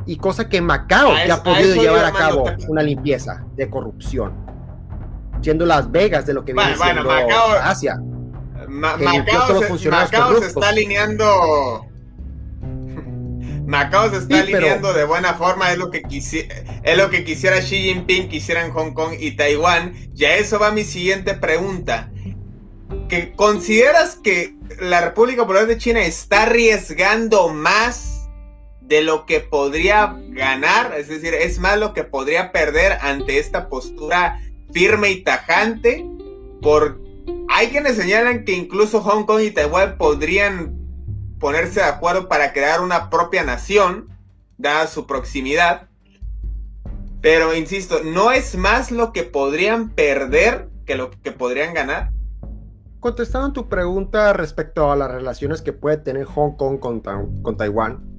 y 0.07 0.17
cosa 0.17 0.49
que 0.49 0.61
Macao 0.61 1.13
ya 1.27 1.35
ha 1.35 1.43
podido 1.43 1.75
llevar 1.75 2.05
a 2.05 2.11
cabo 2.11 2.45
una 2.67 2.81
limpieza 2.81 3.45
de 3.55 3.69
corrupción 3.69 4.47
siendo 5.41 5.65
Las 5.65 5.91
Vegas 5.91 6.25
de 6.25 6.33
lo 6.33 6.43
que 6.43 6.53
viene 6.53 6.75
siendo 6.75 7.03
Macao, 7.03 7.51
Asia. 7.61 7.97
Macao, 8.67 9.61
se, 9.61 10.47
está 10.47 10.69
alineando. 10.69 11.85
Macao 13.65 14.09
se 14.09 14.17
está 14.17 14.39
alineando 14.39 14.93
de 14.93 15.03
buena 15.03 15.33
forma, 15.35 15.71
es 15.71 15.77
lo, 15.77 15.89
que 15.89 16.03
es 16.09 16.97
lo 16.97 17.09
que 17.09 17.23
quisiera 17.23 17.59
Xi 17.59 17.77
Jinping, 17.77 18.29
quisiera 18.29 18.65
en 18.65 18.71
Hong 18.71 18.93
Kong 18.93 19.13
y 19.19 19.31
Taiwán. 19.35 19.93
Y 20.15 20.25
a 20.25 20.37
eso 20.37 20.59
va 20.59 20.71
mi 20.71 20.83
siguiente 20.83 21.33
pregunta. 21.33 22.09
¿Que 23.09 23.33
¿Consideras 23.33 24.15
que 24.15 24.55
la 24.79 25.01
República 25.01 25.41
Popular 25.41 25.67
de 25.67 25.77
China 25.77 26.01
está 26.01 26.43
arriesgando 26.43 27.49
más 27.49 28.06
de 28.87 29.01
lo 29.01 29.25
que 29.25 29.41
podría 29.41 30.15
ganar? 30.29 30.93
Es 30.97 31.09
decir, 31.09 31.33
es 31.33 31.59
más 31.59 31.77
lo 31.77 31.93
que 31.93 32.03
podría 32.03 32.51
perder 32.51 32.93
ante 33.01 33.39
esta 33.39 33.69
postura 33.69 34.41
firme 34.71 35.11
y 35.11 35.23
tajante, 35.23 36.05
por 36.61 36.99
hay 37.49 37.67
quienes 37.67 37.95
señalan 37.95 38.45
que 38.45 38.53
incluso 38.53 39.01
Hong 39.01 39.25
Kong 39.25 39.41
y 39.41 39.51
Taiwán 39.51 39.97
podrían 39.97 40.75
ponerse 41.39 41.79
de 41.79 41.85
acuerdo 41.85 42.27
para 42.27 42.53
crear 42.53 42.81
una 42.81 43.09
propia 43.09 43.43
nación, 43.43 44.09
dada 44.57 44.87
su 44.87 45.05
proximidad. 45.05 45.87
Pero 47.21 47.55
insisto, 47.55 48.01
no 48.03 48.31
es 48.31 48.55
más 48.55 48.91
lo 48.91 49.11
que 49.11 49.23
podrían 49.23 49.89
perder 49.89 50.69
que 50.85 50.95
lo 50.95 51.11
que 51.11 51.31
podrían 51.31 51.73
ganar. 51.73 52.11
Contestando 52.99 53.53
tu 53.53 53.69
pregunta 53.69 54.33
respecto 54.33 54.91
a 54.91 54.95
las 54.95 55.11
relaciones 55.11 55.61
que 55.61 55.73
puede 55.73 55.97
tener 55.97 56.25
Hong 56.25 56.55
Kong 56.55 56.79
con, 56.79 57.01
con 57.01 57.57
Taiwán, 57.57 58.16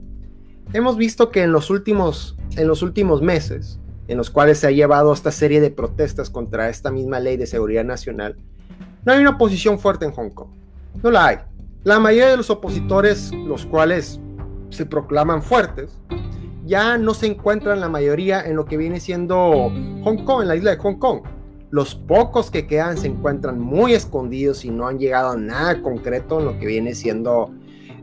hemos 0.73 0.97
visto 0.97 1.31
que 1.31 1.43
en 1.43 1.53
los 1.53 1.71
últimos, 1.71 2.37
en 2.57 2.69
los 2.69 2.83
últimos 2.83 3.23
meses 3.23 3.79
en 4.09 4.17
los 4.17 4.31
cuales 4.31 4.59
se 4.59 4.67
ha 4.67 4.71
llevado 4.71 5.13
esta 5.13 5.31
serie 5.31 5.61
de 5.61 5.71
protestas 5.71 6.31
contra 6.31 6.71
esta 6.71 6.91
misma 6.91 7.21
ley 7.21 7.37
de 7.37 7.47
seguridad 7.47 7.85
nacional, 7.85 8.37
no 9.05 9.13
hay 9.13 9.21
una 9.21 9.39
posición 9.39 9.79
fuerte 9.79 10.07
en 10.07 10.13
Hong 10.13 10.31
Kong. 10.31 10.49
No 11.03 11.11
la 11.11 11.27
hay. 11.27 11.39
La 11.85 11.99
mayoría 12.01 12.31
de 12.31 12.37
los 12.37 12.51
opositores, 12.51 13.33
los 13.33 13.67
cuales 13.67 14.19
se 14.71 14.87
proclaman 14.87 15.43
fuertes, 15.43 15.99
ya 16.67 16.99
no 16.99 17.15
se 17.15 17.27
encuentran 17.27 17.81
la 17.81 17.89
mayoría 17.89 18.43
en 18.43 18.57
lo 18.57 18.65
que 18.65 18.77
viene 18.77 18.99
siendo 18.99 19.71
Hong 20.05 20.25
Kong, 20.25 20.43
en 20.43 20.49
la 20.49 20.57
isla 20.57 20.73
de 20.73 20.77
Hong 20.79 20.97
Kong. 20.97 21.21
Los 21.71 21.95
pocos 21.95 22.51
que 22.51 22.67
quedan 22.67 22.97
se 22.97 23.09
encuentran 23.09 23.61
muy 23.61 23.93
escondidos 23.93 24.65
y 24.65 24.71
no 24.71 24.87
han 24.87 24.99
llegado 24.99 25.31
a 25.31 25.37
nada 25.37 25.83
concreto 25.83 26.41
en 26.41 26.47
lo 26.47 26.59
que 26.59 26.67
viene 26.67 26.95
siendo 26.95 27.51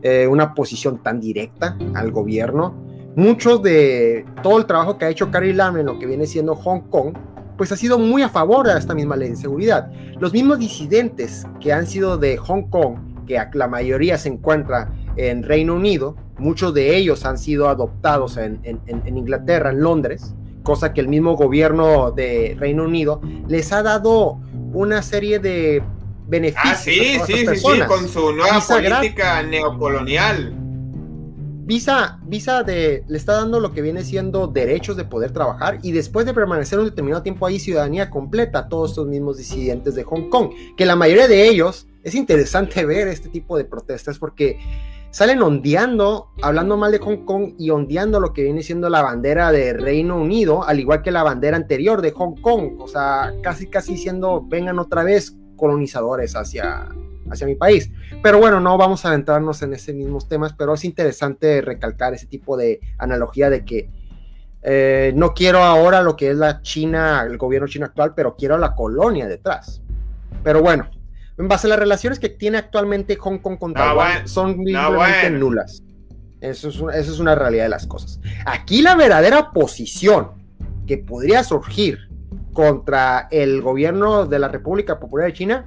eh, 0.02 0.26
una 0.26 0.54
posición 0.54 1.02
tan 1.02 1.20
directa 1.20 1.76
al 1.94 2.10
gobierno 2.10 2.86
muchos 3.16 3.62
de 3.62 4.24
todo 4.42 4.58
el 4.58 4.66
trabajo 4.66 4.98
que 4.98 5.06
ha 5.06 5.08
hecho 5.08 5.30
Carrie 5.30 5.54
Lam 5.54 5.78
en 5.78 5.86
lo 5.86 5.98
que 5.98 6.06
viene 6.06 6.26
siendo 6.26 6.54
Hong 6.54 6.82
Kong, 6.90 7.14
pues 7.56 7.72
ha 7.72 7.76
sido 7.76 7.98
muy 7.98 8.22
a 8.22 8.28
favor 8.28 8.66
de 8.66 8.78
esta 8.78 8.94
misma 8.94 9.16
ley 9.16 9.30
de 9.30 9.36
seguridad. 9.36 9.90
Los 10.20 10.32
mismos 10.32 10.58
disidentes 10.58 11.46
que 11.60 11.72
han 11.72 11.86
sido 11.86 12.18
de 12.18 12.36
Hong 12.36 12.64
Kong, 12.68 13.26
que 13.26 13.42
la 13.54 13.66
mayoría 13.66 14.18
se 14.18 14.28
encuentra 14.28 14.92
en 15.16 15.42
Reino 15.42 15.74
Unido, 15.74 16.14
muchos 16.38 16.74
de 16.74 16.94
ellos 16.94 17.24
han 17.24 17.38
sido 17.38 17.70
adoptados 17.70 18.36
en, 18.36 18.60
Inglaterra, 19.06 19.70
en 19.70 19.80
Londres, 19.80 20.34
cosa 20.62 20.92
que 20.92 21.00
el 21.00 21.08
mismo 21.08 21.36
gobierno 21.36 22.10
de 22.10 22.54
Reino 22.58 22.84
Unido 22.84 23.22
les 23.48 23.72
ha 23.72 23.82
dado 23.82 24.38
una 24.74 25.00
serie 25.00 25.38
de 25.38 25.82
beneficios. 26.26 26.74
Ah, 26.74 26.76
sí, 26.76 27.18
sí, 27.26 27.46
sí, 27.46 27.56
sí, 27.56 27.80
con 27.86 28.08
su 28.08 28.32
nueva 28.32 28.60
política 28.60 29.42
neocolonial 29.42 30.66
visa, 31.66 32.20
visa 32.22 32.62
de, 32.62 33.04
le 33.08 33.18
está 33.18 33.34
dando 33.34 33.58
lo 33.58 33.72
que 33.72 33.82
viene 33.82 34.04
siendo 34.04 34.46
derechos 34.46 34.96
de 34.96 35.04
poder 35.04 35.32
trabajar 35.32 35.80
y 35.82 35.90
después 35.90 36.24
de 36.24 36.32
permanecer 36.32 36.78
un 36.78 36.86
determinado 36.86 37.22
tiempo 37.22 37.44
ahí, 37.44 37.58
ciudadanía 37.58 38.08
completa 38.08 38.60
a 38.60 38.68
todos 38.68 38.90
estos 38.90 39.08
mismos 39.08 39.36
disidentes 39.36 39.96
de 39.96 40.04
Hong 40.04 40.30
Kong, 40.30 40.50
que 40.76 40.86
la 40.86 40.96
mayoría 40.96 41.26
de 41.26 41.48
ellos, 41.48 41.88
es 42.04 42.14
interesante 42.14 42.84
ver 42.86 43.08
este 43.08 43.28
tipo 43.28 43.58
de 43.58 43.64
protestas 43.64 44.18
porque 44.18 44.58
salen 45.10 45.42
ondeando, 45.42 46.28
hablando 46.40 46.76
mal 46.76 46.92
de 46.92 46.98
Hong 46.98 47.24
Kong 47.24 47.54
y 47.58 47.70
ondeando 47.70 48.20
lo 48.20 48.32
que 48.32 48.44
viene 48.44 48.62
siendo 48.62 48.88
la 48.88 49.02
bandera 49.02 49.50
de 49.50 49.72
Reino 49.72 50.16
Unido, 50.20 50.62
al 50.62 50.78
igual 50.78 51.02
que 51.02 51.10
la 51.10 51.24
bandera 51.24 51.56
anterior 51.56 52.00
de 52.00 52.12
Hong 52.12 52.40
Kong, 52.40 52.78
o 52.78 52.86
sea, 52.86 53.34
casi 53.42 53.66
casi 53.66 53.96
siendo, 53.96 54.46
vengan 54.46 54.78
otra 54.78 55.02
vez 55.02 55.36
colonizadores 55.56 56.36
hacia, 56.36 56.88
hacia 57.30 57.46
mi 57.46 57.54
país. 57.54 57.90
Pero 58.22 58.38
bueno, 58.38 58.60
no 58.60 58.76
vamos 58.78 59.04
a 59.04 59.08
adentrarnos 59.08 59.62
en 59.62 59.74
esos 59.74 59.94
mismos 59.94 60.28
temas, 60.28 60.52
pero 60.52 60.74
es 60.74 60.84
interesante 60.84 61.60
recalcar 61.60 62.14
ese 62.14 62.26
tipo 62.26 62.56
de 62.56 62.80
analogía 62.98 63.50
de 63.50 63.64
que 63.64 63.90
eh, 64.62 65.12
no 65.14 65.32
quiero 65.32 65.62
ahora 65.62 66.02
lo 66.02 66.16
que 66.16 66.30
es 66.30 66.36
la 66.36 66.60
China, 66.62 67.24
el 67.26 67.38
gobierno 67.38 67.68
chino 67.68 67.86
actual, 67.86 68.14
pero 68.14 68.36
quiero 68.36 68.58
la 68.58 68.74
colonia 68.74 69.26
detrás. 69.26 69.80
Pero 70.42 70.60
bueno, 70.60 70.90
en 71.38 71.48
base 71.48 71.66
a 71.66 71.70
las 71.70 71.78
relaciones 71.78 72.18
que 72.18 72.30
tiene 72.30 72.58
actualmente 72.58 73.16
Hong 73.16 73.38
Kong 73.38 73.58
con 73.58 73.74
Taiwán, 73.74 74.26
son 74.26 74.54
simplemente 74.54 75.30
nulas. 75.30 75.82
Eso 76.40 76.68
es, 76.68 76.76
eso 76.76 77.12
es 77.12 77.18
una 77.18 77.34
realidad 77.34 77.64
de 77.64 77.70
las 77.70 77.86
cosas. 77.86 78.20
Aquí 78.44 78.82
la 78.82 78.94
verdadera 78.96 79.52
posición 79.52 80.30
que 80.86 80.98
podría 80.98 81.44
surgir 81.44 82.05
contra 82.56 83.28
el 83.30 83.60
gobierno 83.60 84.24
de 84.24 84.38
la 84.38 84.48
República 84.48 84.98
Popular 84.98 85.26
de 85.26 85.34
China 85.34 85.66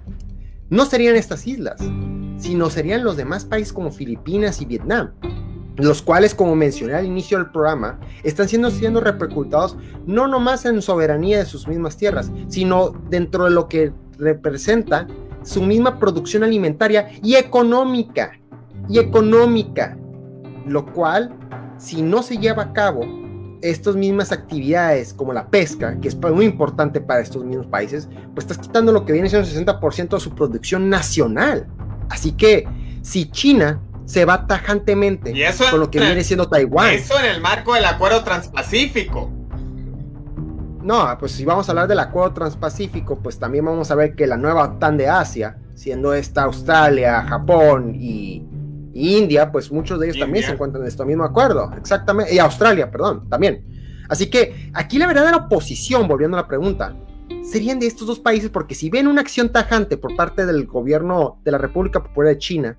no 0.72 0.86
serían 0.86 1.16
estas 1.16 1.46
islas, 1.46 1.80
sino 2.40 2.72
serían 2.72 3.04
los 3.04 3.16
demás 3.16 3.46
países 3.46 3.72
como 3.72 3.92
Filipinas 3.92 4.60
y 4.60 4.66
Vietnam, 4.66 5.12
los 5.76 6.02
cuales, 6.02 6.34
como 6.34 6.56
mencioné 6.56 6.96
al 6.96 7.06
inicio 7.06 7.38
del 7.38 7.52
programa, 7.52 8.00
están 8.24 8.50
siendo, 8.50 8.72
siendo 8.72 9.02
repercutados 9.02 9.78
no 10.08 10.28
nomás 10.28 10.66
en 10.66 10.82
soberanía 10.82 11.38
de 11.38 11.46
sus 11.46 11.68
mismas 11.68 11.96
tierras, 11.96 12.32
sino 12.48 12.90
dentro 13.08 13.44
de 13.44 13.52
lo 13.52 13.68
que 13.68 13.94
representa 14.18 15.08
su 15.44 15.62
misma 15.62 16.00
producción 16.00 16.44
alimentaria 16.44 17.12
y 17.22 17.36
económica, 17.36 18.32
y 18.90 18.98
económica, 18.98 19.96
lo 20.66 20.92
cual, 20.92 21.36
si 21.78 22.02
no 22.02 22.24
se 22.24 22.40
lleva 22.40 22.64
a 22.64 22.74
cabo, 22.74 23.06
estas 23.62 23.96
mismas 23.96 24.32
actividades 24.32 25.14
como 25.14 25.34
la 25.34 25.50
pesca, 25.50 26.00
que 26.00 26.08
es 26.08 26.16
muy 26.16 26.46
importante 26.46 27.02
para 27.02 27.22
estos 27.22 27.44
mismos 27.44 27.68
países, 27.68 28.08
pues 28.34 28.46
estás 28.46 28.58
quitando 28.58 28.92
lo 28.92 29.06
que 29.06 29.14
viene 29.14 29.30
siendo 29.30 29.48
el 29.48 29.68
60% 29.68 30.10
de 30.10 30.20
su 30.20 30.34
producción 30.36 30.90
nacional. 30.90 31.68
Así 32.10 32.32
que 32.32 32.68
si 33.02 33.30
China 33.30 33.82
se 34.06 34.26
va 34.26 34.48
tajantemente 34.48 35.34
con 35.70 35.80
lo 35.80 35.92
que 35.92 36.00
viene 36.00 36.24
siendo 36.24 36.50
Taiwán. 36.50 36.94
Eso 36.94 37.20
en 37.20 37.26
el 37.26 37.42
marco 37.42 37.76
del 37.76 37.86
acuerdo 37.86 38.24
transpacífico. 38.24 39.32
No, 40.82 41.16
pues 41.20 41.34
si 41.34 41.46
vamos 41.46 41.70
a 41.70 41.74
hablar 41.74 41.88
del 41.88 42.00
acuerdo 42.00 42.34
transpacífico, 42.34 43.20
pues 43.20 43.38
también 43.38 43.66
vamos 43.66 43.92
a 43.92 43.96
ver 43.96 44.16
que 44.16 44.26
la 44.26 44.38
nueva 44.38 44.64
OTAN 44.64 44.98
de 44.98 45.08
Asia, 45.08 45.58
siendo 45.76 46.16
esta 46.16 46.44
Australia, 46.44 47.24
Japón 47.30 47.94
y 47.94 48.49
India, 49.00 49.52
pues 49.52 49.72
muchos 49.72 50.00
de 50.00 50.08
ellos 50.08 50.20
también 50.20 50.46
se 50.46 50.52
encuentran 50.52 50.84
en 50.84 50.88
este 50.88 51.06
mismo 51.06 51.24
acuerdo, 51.24 51.72
exactamente, 51.78 52.34
y 52.34 52.40
Australia, 52.40 52.90
perdón, 52.92 53.30
también. 53.30 53.66
Así 54.10 54.30
que 54.30 54.72
aquí 54.74 54.98
la 54.98 55.08
verdadera 55.08 55.38
oposición, 55.38 56.08
volviendo 56.08 56.38
a 56.38 56.42
la 56.42 56.48
pregunta, 56.48 56.96
serían 57.44 57.80
de 57.80 57.88
estos 57.88 58.08
dos 58.08 58.20
países 58.20 58.50
porque 58.50 58.76
si 58.76 58.90
ven 58.90 59.08
una 59.08 59.22
acción 59.22 59.52
tajante 59.52 59.98
por 59.98 60.16
parte 60.16 60.46
del 60.46 60.66
gobierno 60.66 61.40
de 61.44 61.52
la 61.52 61.58
República 61.58 62.04
Popular 62.04 62.34
de 62.34 62.40
China 62.40 62.78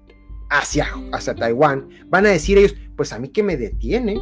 hacia, 0.50 0.88
hacia 1.12 1.34
Taiwán, 1.34 1.88
van 2.08 2.26
a 2.26 2.30
decir 2.30 2.58
ellos, 2.58 2.74
pues 2.96 3.12
a 3.12 3.18
mí 3.18 3.28
que 3.28 3.42
me 3.42 3.56
detiene, 3.56 4.20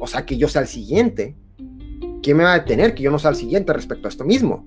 o 0.00 0.06
sea, 0.06 0.24
que 0.24 0.36
yo 0.36 0.48
sea 0.48 0.62
el 0.62 0.68
siguiente, 0.68 1.36
¿quién 2.22 2.36
me 2.36 2.44
va 2.44 2.54
a 2.54 2.58
detener 2.60 2.94
que 2.94 3.02
yo 3.02 3.10
no 3.10 3.18
sea 3.18 3.30
el 3.30 3.36
siguiente 3.36 3.72
respecto 3.72 4.06
a 4.06 4.10
esto 4.10 4.24
mismo? 4.24 4.66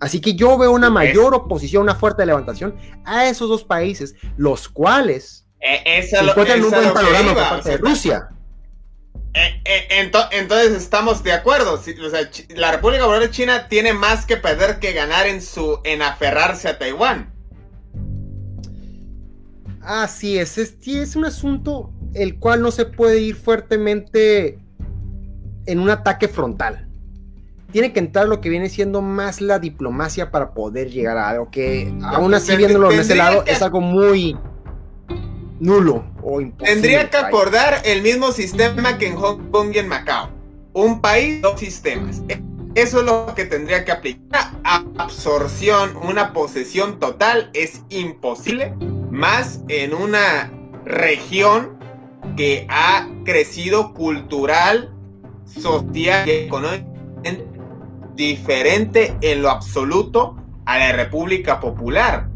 Así 0.00 0.20
que 0.20 0.34
yo 0.34 0.58
veo 0.58 0.72
una 0.72 0.90
mayor 0.90 1.34
oposición, 1.34 1.84
una 1.84 1.94
fuerte 1.94 2.26
levantación 2.26 2.74
a 3.04 3.28
esos 3.28 3.48
dos 3.48 3.64
países, 3.64 4.14
los 4.36 4.68
cuales 4.68 5.43
eh, 5.64 6.02
se 6.02 6.18
encuentra 6.18 6.54
en 6.54 6.64
un 6.64 6.70
buen 6.70 6.92
panorama 6.92 7.34
por 7.34 7.48
parte 7.48 7.70
de 7.70 7.76
Rusia. 7.78 8.28
Eh, 9.34 9.60
eh, 9.64 10.10
entonces 10.32 10.72
estamos 10.72 11.24
de 11.24 11.32
acuerdo. 11.32 11.80
la 12.50 12.72
República 12.72 13.02
Popular 13.02 13.22
de 13.22 13.30
China 13.30 13.66
tiene 13.68 13.92
más 13.92 14.26
que 14.26 14.36
perder 14.36 14.78
que 14.78 14.92
ganar 14.92 15.26
en 15.26 15.42
su 15.42 15.80
en 15.84 16.02
aferrarse 16.02 16.68
a 16.68 16.78
Taiwán. 16.78 17.32
Así 19.80 20.38
es, 20.38 20.56
es, 20.56 20.76
es 20.86 21.16
un 21.16 21.24
asunto 21.24 21.92
el 22.14 22.38
cual 22.38 22.62
no 22.62 22.70
se 22.70 22.86
puede 22.86 23.20
ir 23.20 23.34
fuertemente 23.34 24.58
en 25.66 25.80
un 25.80 25.90
ataque 25.90 26.28
frontal. 26.28 26.88
Tiene 27.72 27.92
que 27.92 27.98
entrar 27.98 28.28
lo 28.28 28.40
que 28.40 28.48
viene 28.48 28.68
siendo 28.68 29.02
más 29.02 29.40
la 29.40 29.58
diplomacia 29.58 30.30
para 30.30 30.54
poder 30.54 30.90
llegar 30.90 31.18
a 31.18 31.28
algo 31.30 31.50
que, 31.50 31.92
aún 32.04 32.32
así 32.32 32.56
viéndolo 32.56 32.88
de 32.88 33.00
ese 33.00 33.16
lado, 33.16 33.42
es 33.46 33.60
algo 33.62 33.80
muy, 33.80 34.36
nulo 35.60 36.04
o 36.22 36.40
imposible. 36.40 36.72
Tendría 36.72 37.10
que 37.10 37.16
acordar 37.16 37.82
el 37.84 38.02
mismo 38.02 38.32
sistema 38.32 38.98
que 38.98 39.08
en 39.08 39.16
Hong 39.16 39.50
Kong 39.50 39.70
y 39.74 39.78
en 39.78 39.88
Macao. 39.88 40.30
Un 40.72 41.00
país, 41.00 41.40
dos 41.42 41.60
sistemas. 41.60 42.22
Eso 42.74 42.98
es 42.98 43.04
lo 43.04 43.32
que 43.34 43.44
tendría 43.44 43.84
que 43.84 43.92
aplicar. 43.92 44.50
absorción, 44.64 45.96
una 45.96 46.32
posesión 46.32 46.98
total 46.98 47.50
es 47.54 47.82
imposible, 47.88 48.74
más 49.10 49.60
en 49.68 49.94
una 49.94 50.52
región 50.84 51.78
que 52.36 52.66
ha 52.68 53.08
crecido 53.24 53.94
cultural, 53.94 54.92
social 55.46 56.28
y 56.28 56.32
económicamente 56.32 56.94
diferente 58.16 59.16
en 59.20 59.42
lo 59.42 59.50
absoluto 59.50 60.36
a 60.66 60.78
la 60.78 60.92
República 60.92 61.60
Popular. 61.60 62.28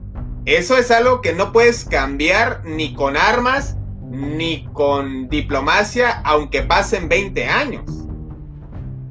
Eso 0.45 0.77
es 0.77 0.91
algo 0.91 1.21
que 1.21 1.35
no 1.35 1.53
puedes 1.53 1.85
cambiar 1.85 2.63
ni 2.65 2.95
con 2.95 3.17
armas 3.17 3.77
ni 4.11 4.65
con 4.73 5.29
diplomacia, 5.29 6.21
aunque 6.25 6.63
pasen 6.63 7.09
20 7.09 7.45
años. 7.47 7.85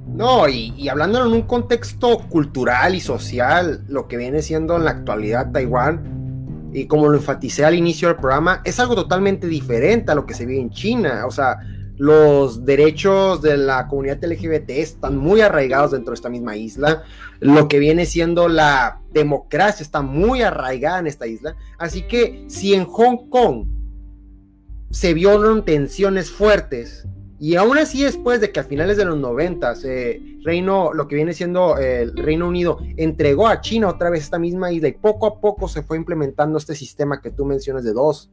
No, 0.07 0.49
y, 0.49 0.89
hablando 0.89 1.23
en 1.23 1.31
un 1.31 1.43
contexto 1.43 2.17
cultural 2.29 2.95
y 2.95 2.99
social, 2.99 3.83
lo 3.87 4.07
que 4.07 4.17
viene 4.17 4.41
siendo 4.41 4.75
en 4.75 4.85
la 4.85 4.91
actualidad 4.91 5.51
Taiwán, 5.51 6.71
y 6.73 6.87
como 6.87 7.07
lo 7.07 7.17
enfaticé 7.17 7.65
al 7.65 7.75
inicio 7.75 8.07
del 8.07 8.17
programa, 8.17 8.61
es 8.65 8.79
algo 8.79 8.95
totalmente 8.95 9.47
diferente 9.47 10.11
a 10.11 10.15
lo 10.15 10.25
que 10.25 10.33
se 10.33 10.45
vive 10.45 10.61
en 10.61 10.71
China. 10.71 11.25
O 11.27 11.31
sea, 11.31 11.59
los 11.97 12.63
derechos 12.63 13.41
de 13.41 13.57
la 13.57 13.87
comunidad 13.87 14.23
LGBT 14.23 14.69
están 14.69 15.17
muy 15.17 15.41
arraigados 15.41 15.91
dentro 15.91 16.11
de 16.11 16.15
esta 16.15 16.29
misma 16.29 16.55
isla. 16.55 17.03
Lo 17.39 17.67
que 17.67 17.79
viene 17.79 18.05
siendo 18.05 18.47
la 18.47 19.01
democracia 19.11 19.83
está 19.83 20.01
muy 20.01 20.41
arraigada 20.41 20.99
en 20.99 21.07
esta 21.07 21.27
isla. 21.27 21.55
Así 21.77 22.03
que 22.03 22.45
si 22.47 22.73
en 22.73 22.85
Hong 22.85 23.29
Kong 23.29 23.65
se 24.91 25.13
vieron 25.13 25.65
tensiones 25.65 26.29
fuertes 26.29 27.07
y 27.39 27.55
aún 27.55 27.77
así 27.77 28.03
después 28.03 28.41
de 28.41 28.51
que 28.51 28.59
a 28.59 28.63
finales 28.63 28.97
de 28.97 29.05
los 29.05 29.17
90 29.17 29.73
Reino, 30.43 30.93
lo 30.93 31.07
que 31.07 31.15
viene 31.15 31.33
siendo 31.33 31.77
el 31.77 32.15
Reino 32.15 32.47
Unido 32.47 32.79
entregó 32.95 33.47
a 33.47 33.61
China 33.61 33.89
otra 33.89 34.09
vez 34.09 34.23
esta 34.23 34.39
misma 34.39 34.71
isla 34.71 34.87
y 34.87 34.93
poco 34.93 35.27
a 35.27 35.41
poco 35.41 35.67
se 35.67 35.83
fue 35.83 35.97
implementando 35.97 36.57
este 36.57 36.73
sistema 36.73 37.21
que 37.21 37.31
tú 37.31 37.45
mencionas 37.45 37.83
de 37.83 37.93
dos, 37.93 38.31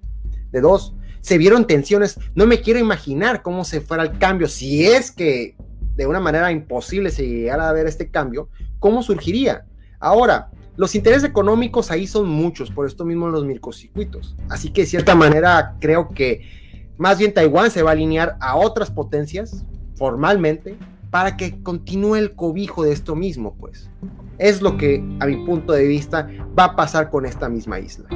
de 0.52 0.60
dos 0.60 0.94
se 1.24 1.38
vieron 1.38 1.66
tensiones. 1.66 2.20
No 2.34 2.46
me 2.46 2.60
quiero 2.60 2.78
imaginar 2.78 3.40
cómo 3.40 3.64
se 3.64 3.80
fuera 3.80 4.02
el 4.02 4.18
cambio, 4.18 4.46
si 4.46 4.84
es 4.84 5.10
que 5.10 5.56
de 5.96 6.06
una 6.06 6.20
manera 6.20 6.52
imposible 6.52 7.10
se 7.10 7.26
llegara 7.26 7.66
a 7.66 7.72
ver 7.72 7.86
este 7.86 8.10
cambio, 8.10 8.50
¿cómo 8.78 9.02
surgiría? 9.02 9.64
Ahora, 9.98 10.50
los 10.76 10.94
intereses 10.94 11.24
económicos 11.24 11.90
ahí 11.90 12.06
son 12.06 12.28
muchos, 12.28 12.70
por 12.70 12.86
esto 12.86 13.06
mismo 13.06 13.28
los 13.28 13.46
microcircuitos. 13.46 14.36
Así 14.50 14.70
que 14.70 14.82
de 14.82 14.86
cierta 14.86 15.14
manera 15.14 15.76
creo 15.80 16.10
que 16.10 16.42
más 16.98 17.16
bien 17.18 17.32
Taiwán 17.32 17.70
se 17.70 17.82
va 17.82 17.90
a 17.90 17.92
alinear 17.94 18.36
a 18.40 18.56
otras 18.56 18.90
potencias 18.90 19.64
formalmente 19.96 20.76
para 21.10 21.38
que 21.38 21.62
continúe 21.62 22.16
el 22.16 22.34
cobijo 22.34 22.84
de 22.84 22.92
esto 22.92 23.16
mismo, 23.16 23.56
pues. 23.58 23.88
Es 24.36 24.60
lo 24.60 24.76
que 24.76 25.02
a 25.20 25.26
mi 25.26 25.42
punto 25.46 25.72
de 25.72 25.86
vista 25.86 26.28
va 26.58 26.64
a 26.64 26.76
pasar 26.76 27.08
con 27.08 27.24
esta 27.24 27.48
misma 27.48 27.78
isla. 27.80 28.10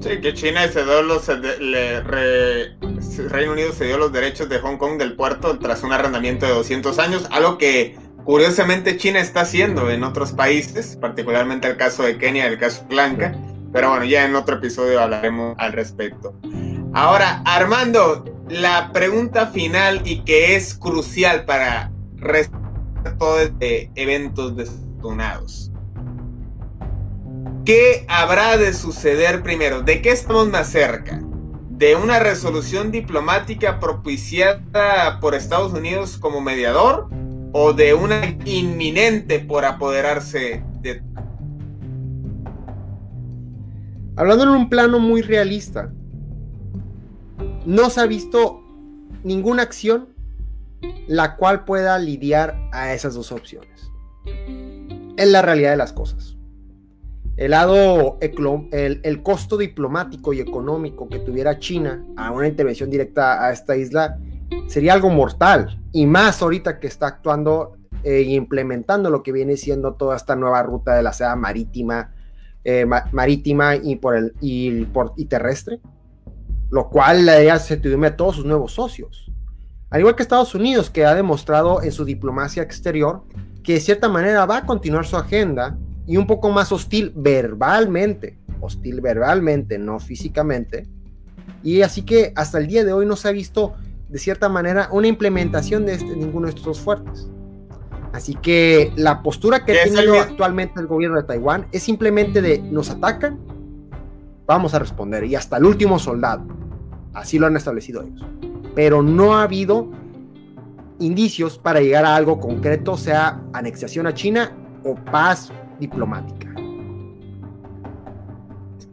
Sí, 0.00 0.20
que 0.20 0.32
China 0.32 0.66
cedió 0.68 1.02
los, 1.02 1.26
Reino 3.28 3.52
Unido 3.52 3.72
cedió 3.72 3.98
los 3.98 4.12
derechos 4.12 4.48
de 4.48 4.58
Hong 4.58 4.78
Kong 4.78 4.98
del 4.98 5.14
puerto 5.14 5.58
tras 5.58 5.82
un 5.82 5.92
arrendamiento 5.92 6.46
de 6.46 6.52
200 6.52 6.98
años, 6.98 7.28
algo 7.30 7.58
que 7.58 7.96
curiosamente 8.24 8.96
China 8.96 9.20
está 9.20 9.42
haciendo 9.42 9.90
en 9.90 10.02
otros 10.02 10.32
países, 10.32 10.96
particularmente 10.96 11.68
el 11.68 11.76
caso 11.76 12.02
de 12.02 12.16
Kenia, 12.16 12.46
el 12.46 12.58
caso 12.58 12.84
de 12.88 12.96
Lanka, 12.96 13.34
pero 13.72 13.90
bueno, 13.90 14.04
ya 14.06 14.24
en 14.24 14.34
otro 14.34 14.56
episodio 14.56 15.00
hablaremos 15.00 15.54
al 15.58 15.72
respecto. 15.72 16.34
Ahora, 16.94 17.42
Armando, 17.44 18.24
la 18.48 18.90
pregunta 18.92 19.48
final 19.48 20.00
y 20.04 20.24
que 20.24 20.56
es 20.56 20.74
crucial 20.74 21.44
para 21.44 21.92
todos 23.18 23.58
de 23.58 23.90
eventos 23.94 24.56
desafortunados. 24.56 25.69
¿Qué 27.64 28.04
habrá 28.08 28.56
de 28.56 28.72
suceder 28.72 29.42
primero? 29.42 29.82
¿De 29.82 30.02
qué 30.02 30.10
estamos 30.10 30.48
más 30.48 30.68
cerca? 30.68 31.20
¿De 31.70 31.96
una 31.96 32.18
resolución 32.18 32.90
diplomática 32.90 33.80
propiciada 33.80 35.20
por 35.20 35.34
Estados 35.34 35.72
Unidos 35.72 36.18
como 36.18 36.40
mediador? 36.40 37.08
¿O 37.52 37.72
de 37.72 37.94
una 37.94 38.36
inminente 38.44 39.40
por 39.40 39.64
apoderarse 39.64 40.62
de... 40.80 41.02
Hablando 44.16 44.44
en 44.44 44.50
un 44.50 44.68
plano 44.68 44.98
muy 44.98 45.22
realista, 45.22 45.90
no 47.64 47.90
se 47.90 48.00
ha 48.00 48.06
visto 48.06 48.62
ninguna 49.24 49.62
acción 49.62 50.08
la 51.06 51.36
cual 51.36 51.64
pueda 51.64 51.98
lidiar 51.98 52.56
a 52.72 52.92
esas 52.94 53.14
dos 53.14 53.32
opciones. 53.32 53.90
Es 55.16 55.28
la 55.28 55.42
realidad 55.42 55.72
de 55.72 55.76
las 55.76 55.92
cosas. 55.92 56.36
El 57.40 57.52
lado, 57.52 58.18
el, 58.20 59.22
costo 59.22 59.56
diplomático 59.56 60.34
y 60.34 60.40
económico 60.40 61.08
que 61.08 61.20
tuviera 61.20 61.58
China 61.58 62.04
a 62.14 62.32
una 62.32 62.46
intervención 62.46 62.90
directa 62.90 63.42
a 63.42 63.50
esta 63.50 63.78
isla 63.78 64.18
sería 64.66 64.92
algo 64.92 65.08
mortal. 65.08 65.80
Y 65.90 66.04
más 66.04 66.42
ahorita 66.42 66.78
que 66.78 66.86
está 66.86 67.06
actuando 67.06 67.78
e 68.02 68.20
implementando 68.20 69.08
lo 69.08 69.22
que 69.22 69.32
viene 69.32 69.56
siendo 69.56 69.94
toda 69.94 70.16
esta 70.16 70.36
nueva 70.36 70.62
ruta 70.62 70.94
de 70.94 71.02
la 71.02 71.14
seda 71.14 71.34
marítima, 71.34 72.12
eh, 72.62 72.84
marítima 73.10 73.74
y, 73.74 73.96
por 73.96 74.16
el, 74.16 74.34
y, 74.42 74.84
por, 74.84 75.14
y 75.16 75.24
terrestre. 75.24 75.80
Lo 76.68 76.90
cual 76.90 77.24
le 77.24 77.32
daría 77.32 77.58
certidumbre 77.58 78.10
a 78.10 78.16
todos 78.18 78.36
sus 78.36 78.44
nuevos 78.44 78.74
socios. 78.74 79.32
Al 79.88 80.00
igual 80.00 80.14
que 80.14 80.22
Estados 80.22 80.54
Unidos, 80.54 80.90
que 80.90 81.06
ha 81.06 81.14
demostrado 81.14 81.82
en 81.82 81.90
su 81.90 82.04
diplomacia 82.04 82.62
exterior 82.62 83.22
que 83.62 83.72
de 83.72 83.80
cierta 83.80 84.10
manera 84.10 84.44
va 84.44 84.58
a 84.58 84.66
continuar 84.66 85.06
su 85.06 85.16
agenda 85.16 85.78
y 86.10 86.16
un 86.16 86.26
poco 86.26 86.50
más 86.50 86.72
hostil 86.72 87.12
verbalmente, 87.14 88.36
hostil 88.60 89.00
verbalmente, 89.00 89.78
no 89.78 90.00
físicamente. 90.00 90.88
Y 91.62 91.82
así 91.82 92.02
que 92.02 92.32
hasta 92.34 92.58
el 92.58 92.66
día 92.66 92.84
de 92.84 92.92
hoy 92.92 93.06
no 93.06 93.14
se 93.14 93.28
ha 93.28 93.30
visto 93.30 93.74
de 94.08 94.18
cierta 94.18 94.48
manera 94.48 94.88
una 94.90 95.06
implementación 95.06 95.86
de 95.86 95.94
este, 95.94 96.16
ninguno 96.16 96.48
de 96.48 96.54
estos 96.54 96.80
fuertes. 96.80 97.30
Así 98.12 98.34
que 98.34 98.92
la 98.96 99.22
postura 99.22 99.64
que 99.64 99.72
tiene 99.84 100.18
actualmente 100.18 100.80
el 100.80 100.88
gobierno 100.88 101.16
de 101.16 101.22
Taiwán 101.22 101.68
es 101.70 101.84
simplemente 101.84 102.42
de 102.42 102.58
nos 102.58 102.90
atacan, 102.90 103.38
vamos 104.46 104.74
a 104.74 104.80
responder 104.80 105.22
y 105.26 105.36
hasta 105.36 105.58
el 105.58 105.64
último 105.64 106.00
soldado. 106.00 106.44
Así 107.14 107.38
lo 107.38 107.46
han 107.46 107.56
establecido 107.56 108.02
ellos 108.02 108.26
pero 108.74 109.02
no 109.02 109.36
ha 109.36 109.42
habido 109.42 109.88
indicios 110.98 111.56
para 111.58 111.80
llegar 111.80 112.04
a 112.04 112.16
algo 112.16 112.40
concreto, 112.40 112.96
sea 112.96 113.40
anexación 113.52 114.08
a 114.08 114.14
China 114.14 114.52
o 114.84 114.94
paz 114.96 115.52
diplomática. 115.80 116.48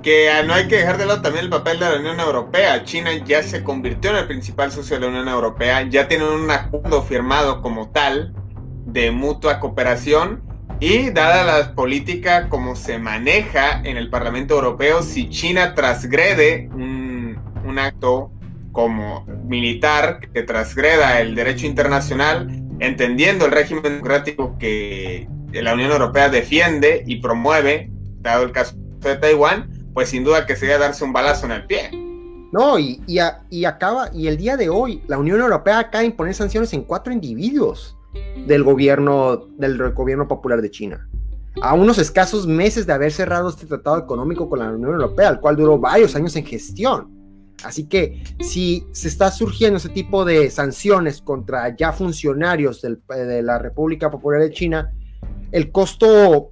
Que 0.01 0.29
no 0.45 0.53
hay 0.53 0.67
que 0.67 0.77
dejar 0.77 0.97
de 0.97 1.05
lado 1.05 1.21
también 1.21 1.45
el 1.45 1.51
papel 1.51 1.79
de 1.79 1.89
la 1.89 1.99
Unión 1.99 2.19
Europea. 2.19 2.83
China 2.83 3.11
ya 3.25 3.43
se 3.43 3.63
convirtió 3.63 4.11
en 4.11 4.17
el 4.17 4.27
principal 4.27 4.71
socio 4.71 4.95
de 4.95 5.01
la 5.01 5.07
Unión 5.09 5.27
Europea, 5.27 5.83
ya 5.83 6.07
tienen 6.07 6.27
un 6.27 6.49
acuerdo 6.49 7.03
firmado 7.03 7.61
como 7.61 7.89
tal 7.89 8.33
de 8.85 9.11
mutua 9.11 9.59
cooperación 9.59 10.41
y 10.79 11.09
dada 11.09 11.43
la 11.43 11.75
política 11.75 12.49
como 12.49 12.75
se 12.75 12.99
maneja 12.99 13.81
en 13.83 13.97
el 13.97 14.09
Parlamento 14.09 14.55
Europeo, 14.55 15.01
si 15.01 15.29
China 15.29 15.73
transgrede 15.73 16.69
un, 16.71 17.37
un 17.65 17.79
acto 17.79 18.31
como 18.71 19.25
militar 19.45 20.19
que 20.31 20.43
transgreda 20.43 21.19
el 21.19 21.33
derecho 21.33 21.65
internacional, 21.65 22.47
entendiendo 22.79 23.45
el 23.45 23.51
régimen 23.51 23.81
democrático 23.81 24.55
que 24.59 25.27
la 25.51 25.73
Unión 25.73 25.91
Europea 25.91 26.29
defiende 26.29 27.03
y 27.05 27.17
promueve, 27.17 27.91
dado 28.21 28.43
el 28.43 28.51
caso 28.51 28.75
de 28.99 29.15
Taiwán, 29.15 29.69
pues 29.93 30.09
sin 30.09 30.23
duda 30.23 30.45
que 30.45 30.55
sería 30.55 30.77
darse 30.77 31.03
un 31.03 31.13
balazo 31.13 31.45
en 31.45 31.51
el 31.53 31.65
pie. 31.65 31.89
No, 32.51 32.79
y, 32.79 33.01
y, 33.07 33.65
acaba, 33.65 34.09
y 34.13 34.27
el 34.27 34.37
día 34.37 34.55
de 34.55 34.69
hoy, 34.69 35.01
la 35.07 35.17
Unión 35.17 35.39
Europea 35.39 35.79
acaba 35.79 36.01
de 36.01 36.07
imponer 36.07 36.33
sanciones 36.33 36.71
en 36.73 36.83
cuatro 36.83 37.11
individuos 37.11 37.97
del 38.45 38.63
gobierno, 38.63 39.47
del 39.57 39.93
gobierno 39.93 40.27
popular 40.27 40.61
de 40.61 40.71
China. 40.71 41.09
A 41.61 41.73
unos 41.73 41.97
escasos 41.97 42.47
meses 42.47 42.85
de 42.85 42.93
haber 42.93 43.11
cerrado 43.11 43.49
este 43.49 43.65
tratado 43.65 43.97
económico 43.97 44.49
con 44.49 44.59
la 44.59 44.71
Unión 44.71 44.91
Europea, 44.91 45.29
el 45.29 45.39
cual 45.39 45.55
duró 45.55 45.77
varios 45.77 46.15
años 46.15 46.35
en 46.35 46.45
gestión. 46.45 47.17
Así 47.63 47.87
que 47.87 48.23
si 48.39 48.85
se 48.91 49.07
está 49.07 49.31
surgiendo 49.31 49.77
ese 49.77 49.89
tipo 49.89 50.23
de 50.23 50.49
sanciones 50.51 51.21
contra 51.21 51.75
ya 51.75 51.91
funcionarios 51.91 52.81
de 52.81 53.41
la 53.41 53.57
República 53.57 54.11
Popular 54.11 54.41
de 54.41 54.51
China, 54.51 54.93
el 55.51 55.71
costo 55.71 56.51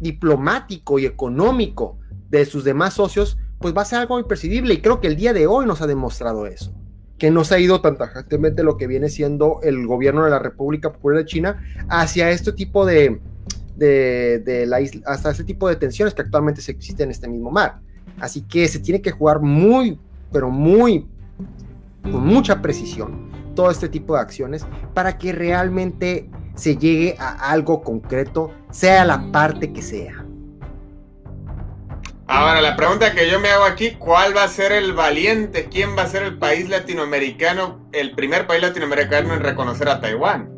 diplomático 0.00 0.98
y 0.98 1.06
económico 1.06 1.98
de 2.30 2.44
sus 2.44 2.64
demás 2.64 2.94
socios, 2.94 3.38
pues 3.58 3.76
va 3.76 3.82
a 3.82 3.84
ser 3.84 4.00
algo 4.00 4.18
imprescindible. 4.18 4.74
Y 4.74 4.80
creo 4.80 5.00
que 5.00 5.08
el 5.08 5.16
día 5.16 5.32
de 5.32 5.46
hoy 5.46 5.66
nos 5.66 5.80
ha 5.82 5.86
demostrado 5.86 6.46
eso. 6.46 6.72
Que 7.18 7.30
no 7.30 7.44
se 7.44 7.56
ha 7.56 7.58
ido 7.58 7.80
tan 7.80 7.96
tajantemente 7.96 8.62
lo 8.62 8.76
que 8.76 8.86
viene 8.86 9.08
siendo 9.08 9.60
el 9.62 9.86
gobierno 9.86 10.24
de 10.24 10.30
la 10.30 10.38
República 10.38 10.92
Popular 10.92 11.18
de 11.18 11.24
China 11.24 11.62
hacia 11.88 12.30
este 12.30 12.52
tipo 12.52 12.86
de, 12.86 13.20
de, 13.76 14.64
la 14.68 14.80
isla, 14.80 15.02
hasta 15.06 15.30
este 15.30 15.44
tipo 15.44 15.68
de 15.68 15.76
tensiones 15.76 16.14
que 16.14 16.22
actualmente 16.22 16.60
se 16.60 16.70
existen 16.70 17.06
en 17.06 17.10
este 17.10 17.28
mismo 17.28 17.50
mar. 17.50 17.80
Así 18.20 18.42
que 18.42 18.68
se 18.68 18.78
tiene 18.78 19.02
que 19.02 19.10
jugar 19.10 19.40
muy 19.40 19.98
pero 20.32 20.50
muy, 20.50 21.06
con 22.02 22.26
mucha 22.26 22.60
precisión, 22.60 23.30
todo 23.54 23.70
este 23.70 23.88
tipo 23.88 24.14
de 24.14 24.20
acciones 24.20 24.66
para 24.94 25.18
que 25.18 25.32
realmente 25.32 26.30
se 26.58 26.76
llegue 26.76 27.16
a 27.18 27.50
algo 27.50 27.82
concreto, 27.82 28.50
sea 28.70 29.04
la 29.04 29.30
parte 29.32 29.72
que 29.72 29.80
sea. 29.80 30.24
Ahora, 32.26 32.60
la 32.60 32.76
pregunta 32.76 33.14
que 33.14 33.30
yo 33.30 33.40
me 33.40 33.48
hago 33.48 33.64
aquí, 33.64 33.92
¿cuál 33.98 34.36
va 34.36 34.44
a 34.44 34.48
ser 34.48 34.72
el 34.72 34.92
valiente? 34.92 35.68
¿Quién 35.70 35.96
va 35.96 36.02
a 36.02 36.06
ser 36.06 36.22
el 36.24 36.38
país 36.38 36.68
latinoamericano, 36.68 37.88
el 37.92 38.14
primer 38.14 38.46
país 38.46 38.60
latinoamericano 38.60 39.32
en 39.32 39.40
reconocer 39.40 39.88
a 39.88 40.00
Taiwán? 40.00 40.50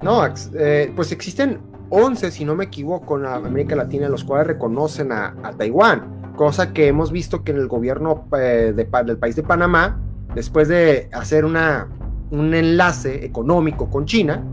No, 0.00 0.22
eh, 0.54 0.90
pues 0.96 1.12
existen 1.12 1.60
11, 1.90 2.30
si 2.30 2.46
no 2.46 2.54
me 2.54 2.64
equivoco, 2.64 3.18
en 3.18 3.26
América 3.26 3.76
Latina, 3.76 4.08
los 4.08 4.24
cuales 4.24 4.46
reconocen 4.46 5.12
a, 5.12 5.34
a 5.42 5.52
Taiwán 5.52 6.18
cosa 6.38 6.72
que 6.72 6.86
hemos 6.86 7.10
visto 7.10 7.42
que 7.42 7.50
en 7.50 7.58
el 7.58 7.66
gobierno 7.66 8.28
eh, 8.38 8.72
del 8.74 9.18
país 9.18 9.34
de 9.36 9.42
Panamá, 9.42 10.00
después 10.34 10.68
de 10.68 11.10
hacer 11.12 11.44
una, 11.44 11.88
un 12.30 12.54
enlace 12.54 13.24
económico 13.24 13.88
con 13.90 14.04
China, 14.04 14.44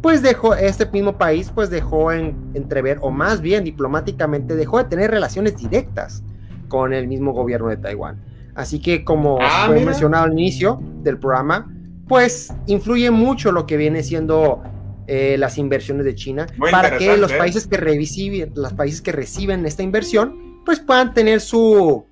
pues 0.00 0.22
dejó, 0.22 0.54
este 0.54 0.86
mismo 0.86 1.16
país 1.16 1.50
pues 1.54 1.70
dejó 1.70 2.12
en, 2.12 2.36
entrever, 2.54 2.98
o 3.00 3.10
más 3.10 3.40
bien 3.40 3.64
diplomáticamente 3.64 4.54
dejó 4.54 4.78
de 4.78 4.84
tener 4.84 5.10
relaciones 5.10 5.56
directas 5.56 6.22
con 6.68 6.92
el 6.92 7.08
mismo 7.08 7.32
gobierno 7.32 7.68
de 7.68 7.78
Taiwán. 7.78 8.22
Así 8.54 8.80
que 8.80 9.04
como 9.04 9.38
ah, 9.40 9.64
fue 9.66 9.80
mencionado 9.84 10.24
al 10.24 10.32
inicio 10.32 10.80
del 11.02 11.18
programa, 11.18 11.72
pues 12.06 12.52
influye 12.66 13.10
mucho 13.10 13.50
lo 13.50 13.66
que 13.66 13.76
viene 13.76 14.02
siendo 14.02 14.62
eh, 15.06 15.36
las 15.38 15.58
inversiones 15.58 16.04
de 16.04 16.14
China 16.14 16.46
para 16.70 16.96
que 16.96 17.16
los 17.16 17.32
¿eh? 17.32 17.38
países 17.38 17.66
que 17.66 17.76
reciben, 17.76 18.52
los 18.54 18.72
países 18.72 19.00
que 19.00 19.12
reciben 19.12 19.66
esta 19.66 19.82
inversión 19.82 20.62
pues 20.64 20.80
puedan 20.80 21.12
tener 21.14 21.40
su 21.40 22.06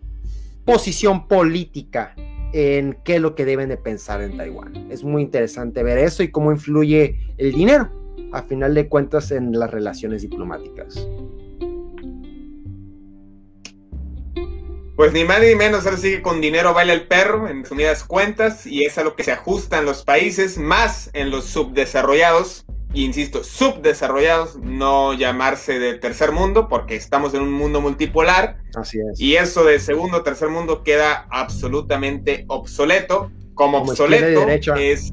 posición 0.64 1.26
política 1.26 2.14
en 2.52 2.96
qué 3.04 3.16
es 3.16 3.20
lo 3.20 3.34
que 3.34 3.44
deben 3.44 3.68
de 3.68 3.76
pensar 3.76 4.22
en 4.22 4.36
Taiwán. 4.36 4.88
Es 4.90 5.04
muy 5.04 5.22
interesante 5.22 5.82
ver 5.82 5.98
eso 5.98 6.22
y 6.22 6.30
cómo 6.30 6.52
influye 6.52 7.18
el 7.38 7.52
dinero, 7.52 7.88
a 8.32 8.42
final 8.42 8.74
de 8.74 8.88
cuentas, 8.88 9.30
en 9.30 9.58
las 9.58 9.70
relaciones 9.70 10.22
diplomáticas. 10.22 11.06
Pues 14.96 15.12
ni 15.12 15.24
más 15.24 15.40
ni 15.40 15.54
menos, 15.54 15.84
ahora 15.86 15.96
sí 15.96 16.12
que 16.12 16.22
con 16.22 16.40
dinero 16.40 16.74
baila 16.74 16.92
el 16.92 17.08
perro, 17.08 17.48
en 17.48 17.62
resumidas 17.62 18.04
cuentas, 18.04 18.66
y 18.66 18.84
es 18.84 18.98
a 18.98 19.04
lo 19.04 19.16
que 19.16 19.24
se 19.24 19.32
ajustan 19.32 19.84
los 19.86 20.04
países, 20.04 20.58
más 20.58 21.10
en 21.14 21.30
los 21.30 21.46
subdesarrollados, 21.46 22.66
insisto, 22.94 23.42
subdesarrollados, 23.44 24.56
no 24.56 25.14
llamarse 25.14 25.78
de 25.78 25.94
tercer 25.94 26.32
mundo, 26.32 26.68
porque 26.68 26.96
estamos 26.96 27.34
en 27.34 27.42
un 27.42 27.52
mundo 27.52 27.80
multipolar. 27.80 28.58
Así 28.74 28.98
es. 28.98 29.20
Y 29.20 29.36
eso 29.36 29.64
de 29.64 29.78
segundo 29.78 30.18
o 30.18 30.22
tercer 30.22 30.48
mundo 30.48 30.82
queda 30.82 31.26
absolutamente 31.30 32.44
obsoleto. 32.48 33.30
Como, 33.54 33.78
obsoleto 33.78 34.46
es. 34.76 35.12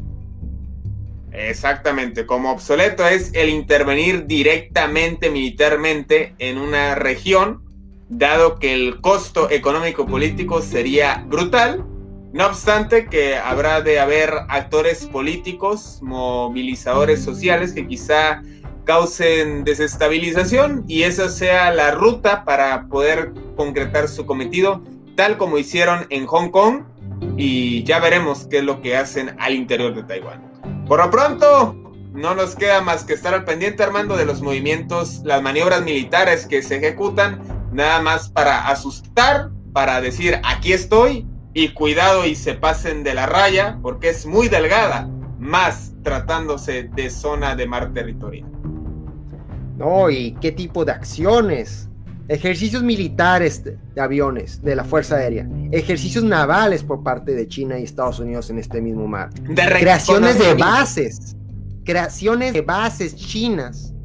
Exactamente, 1.31 2.25
como 2.25 2.51
obsoleto 2.51 3.05
es 3.05 3.31
el 3.33 3.49
intervenir 3.49 4.25
directamente 4.25 5.29
militarmente 5.29 6.33
en 6.39 6.57
una 6.57 6.95
región, 6.95 7.63
dado 8.09 8.57
que 8.57 8.73
el 8.73 8.99
costo 8.99 9.49
económico 9.51 10.07
político 10.07 10.61
sería 10.61 11.23
brutal 11.27 11.85
no 12.31 12.45
obstante 12.45 13.07
que 13.07 13.35
habrá 13.37 13.81
de 13.81 13.99
haber 13.99 14.31
actores 14.49 15.05
políticos, 15.05 15.99
movilizadores 16.01 17.23
sociales 17.23 17.73
que 17.73 17.87
quizá 17.87 18.41
causen 18.85 19.63
desestabilización 19.63 20.83
y 20.87 21.03
esa 21.03 21.29
sea 21.29 21.71
la 21.73 21.91
ruta 21.91 22.43
para 22.45 22.87
poder 22.87 23.33
concretar 23.55 24.07
su 24.07 24.25
cometido, 24.25 24.83
tal 25.15 25.37
como 25.37 25.57
hicieron 25.57 26.05
en 26.09 26.27
Hong 26.27 26.49
Kong 26.49 26.83
y 27.35 27.83
ya 27.83 27.99
veremos 27.99 28.47
qué 28.49 28.59
es 28.59 28.63
lo 28.63 28.81
que 28.81 28.95
hacen 28.95 29.35
al 29.39 29.55
interior 29.55 29.95
de 29.95 30.03
Taiwán. 30.03 30.41
Por 30.87 30.99
lo 30.99 31.09
pronto, 31.11 31.75
no 32.13 32.35
nos 32.35 32.55
queda 32.55 32.81
más 32.81 33.03
que 33.03 33.13
estar 33.13 33.33
al 33.33 33.45
pendiente, 33.45 33.83
Armando, 33.83 34.17
de 34.17 34.25
los 34.25 34.41
movimientos, 34.41 35.21
las 35.23 35.41
maniobras 35.41 35.83
militares 35.83 36.45
que 36.45 36.61
se 36.61 36.77
ejecutan, 36.77 37.41
nada 37.71 38.01
más 38.01 38.29
para 38.29 38.67
asustar, 38.67 39.49
para 39.73 40.01
decir 40.01 40.39
aquí 40.43 40.73
estoy 40.73 41.27
y 41.59 41.69
cuidado 41.73 42.25
y 42.25 42.35
se 42.35 42.53
pasen 42.53 43.03
de 43.03 43.13
la 43.13 43.25
raya, 43.25 43.79
porque 43.81 44.09
es 44.09 44.25
muy 44.25 44.47
delgada, 44.47 45.09
más 45.39 45.93
tratándose 46.03 46.83
de 46.95 47.09
zona 47.09 47.55
de 47.55 47.67
mar 47.67 47.93
territorial. 47.93 48.49
No, 49.77 50.09
y 50.09 50.33
qué 50.39 50.53
tipo 50.53 50.85
de 50.85 50.93
acciones. 50.93 51.89
Ejercicios 52.29 52.83
militares 52.83 53.63
de, 53.63 53.77
aviones 53.99 54.61
de 54.61 54.75
la 54.75 54.83
Fuerza 54.83 55.15
Aérea, 55.15 55.49
ejercicios 55.71 56.23
navales 56.23 56.83
por 56.83 57.03
parte 57.03 57.33
de 57.33 57.47
China 57.47 57.79
y 57.79 57.83
Estados 57.83 58.19
Unidos 58.19 58.51
en 58.51 58.59
este 58.59 58.81
mismo 58.81 59.07
mar, 59.07 59.31
creaciones 59.55 60.37
de 60.37 60.53
bases, 60.53 61.35
creaciones 61.83 62.53
de 62.53 62.61
bases 62.61 63.15
chinas 63.15 63.95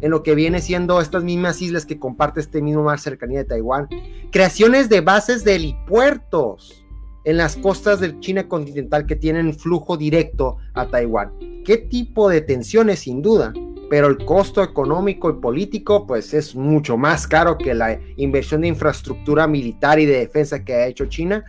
en 0.00 0.10
lo 0.10 0.22
que 0.22 0.34
viene 0.34 0.62
siendo 0.62 0.98
estas 0.98 1.24
mismas 1.24 1.60
islas 1.60 1.84
que 1.84 1.98
comparte 1.98 2.40
este 2.40 2.62
mismo 2.62 2.82
mar 2.82 2.98
cercanía 2.98 3.40
de 3.40 3.44
Taiwán, 3.44 3.86
creaciones 4.32 4.88
de 4.88 5.02
bases 5.02 5.44
de 5.44 5.56
helipuertos 5.56 6.83
en 7.24 7.36
las 7.36 7.56
costas 7.56 8.00
de 8.00 8.18
China 8.20 8.48
continental 8.48 9.06
que 9.06 9.16
tienen 9.16 9.54
flujo 9.54 9.96
directo 9.96 10.58
a 10.74 10.86
Taiwán. 10.86 11.32
¿Qué 11.64 11.78
tipo 11.78 12.28
de 12.28 12.40
tensiones 12.40 13.00
sin 13.00 13.22
duda? 13.22 13.52
pero 13.90 14.06
el 14.08 14.24
costo 14.24 14.62
económico 14.62 15.30
y 15.30 15.34
político 15.34 16.06
pues 16.06 16.34
es 16.34 16.54
mucho 16.54 16.96
más 16.96 17.26
caro 17.26 17.58
que 17.58 17.74
la 17.74 17.98
inversión 18.16 18.62
de 18.62 18.68
infraestructura 18.68 19.46
militar 19.46 19.98
y 20.00 20.06
de 20.06 20.18
defensa 20.18 20.64
que 20.64 20.74
ha 20.74 20.86
hecho 20.86 21.06
China 21.06 21.44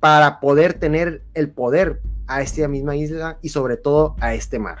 para 0.00 0.38
poder 0.40 0.74
tener 0.74 1.22
el 1.34 1.50
poder 1.50 2.00
a 2.26 2.42
esta 2.42 2.68
misma 2.68 2.94
isla 2.94 3.38
y 3.42 3.48
sobre 3.48 3.76
todo 3.76 4.14
a 4.20 4.34
este 4.34 4.58
mar. 4.58 4.78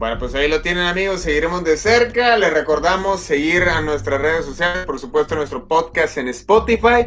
Bueno, 0.00 0.16
pues 0.18 0.34
ahí 0.34 0.48
lo 0.48 0.62
tienen 0.62 0.84
amigos, 0.84 1.20
seguiremos 1.20 1.62
de 1.62 1.76
cerca, 1.76 2.34
les 2.38 2.54
recordamos 2.54 3.20
seguir 3.20 3.64
a 3.64 3.82
nuestras 3.82 4.18
redes 4.18 4.46
sociales, 4.46 4.86
por 4.86 4.98
supuesto 4.98 5.34
nuestro 5.34 5.68
podcast 5.68 6.16
en 6.16 6.28
Spotify 6.28 7.04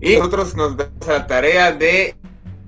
y 0.00 0.14
nosotros 0.14 0.54
nos 0.54 0.76
damos 0.76 1.08
la 1.08 1.26
tarea 1.26 1.72
de 1.72 2.14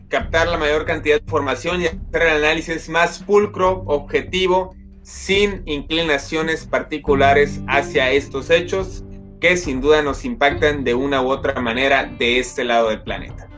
captar 0.09 0.49
la 0.49 0.57
mayor 0.57 0.85
cantidad 0.85 1.14
de 1.14 1.22
información 1.22 1.81
y 1.81 1.87
hacer 1.87 2.22
el 2.22 2.45
análisis 2.45 2.89
más 2.89 3.22
pulcro, 3.22 3.85
objetivo, 3.87 4.74
sin 5.03 5.62
inclinaciones 5.64 6.66
particulares 6.66 7.61
hacia 7.68 8.11
estos 8.11 8.51
hechos 8.51 9.05
que 9.41 9.57
sin 9.57 9.81
duda 9.81 10.03
nos 10.03 10.24
impactan 10.24 10.83
de 10.83 10.95
una 10.95 11.22
u 11.22 11.29
otra 11.29 11.61
manera 11.61 12.05
de 12.18 12.41
este 12.41 12.64
lado 12.64 12.89
del 12.89 13.03
planeta. 13.03 13.49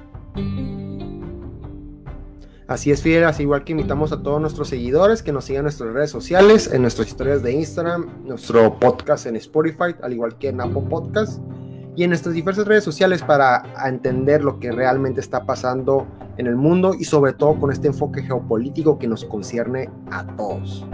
Así 2.71 2.93
es, 2.93 3.03
Fidel, 3.03 3.25
así 3.25 3.43
igual 3.43 3.65
que 3.65 3.73
invitamos 3.73 4.13
a 4.13 4.23
todos 4.23 4.41
nuestros 4.41 4.69
seguidores 4.69 5.25
que 5.25 5.33
nos 5.33 5.45
sigan 5.45 5.63
en 5.63 5.65
nuestras 5.65 5.93
redes 5.93 6.11
sociales, 6.13 6.71
en 6.73 6.83
nuestras 6.83 7.09
historias 7.09 7.43
de 7.43 7.51
Instagram, 7.51 8.07
nuestro 8.25 8.79
podcast 8.79 9.27
en 9.27 9.35
Spotify, 9.35 9.97
al 10.01 10.13
igual 10.13 10.39
que 10.39 10.51
en 10.51 10.61
Apple 10.61 10.85
Podcast 10.89 11.41
y 11.97 12.05
en 12.05 12.11
nuestras 12.11 12.33
diversas 12.33 12.69
redes 12.69 12.85
sociales 12.85 13.25
para 13.25 13.65
entender 13.85 14.45
lo 14.45 14.61
que 14.61 14.71
realmente 14.71 15.21
está 15.21 15.45
pasando 15.47 16.07
en 16.37 16.47
el 16.47 16.55
mundo 16.55 16.95
y 16.97 17.03
sobre 17.03 17.33
todo 17.33 17.59
con 17.59 17.73
este 17.73 17.89
enfoque 17.89 18.23
geopolítico 18.23 19.01
que 19.01 19.09
nos 19.09 19.25
concierne 19.25 19.91
a 20.13 20.25
todos. 20.37 20.87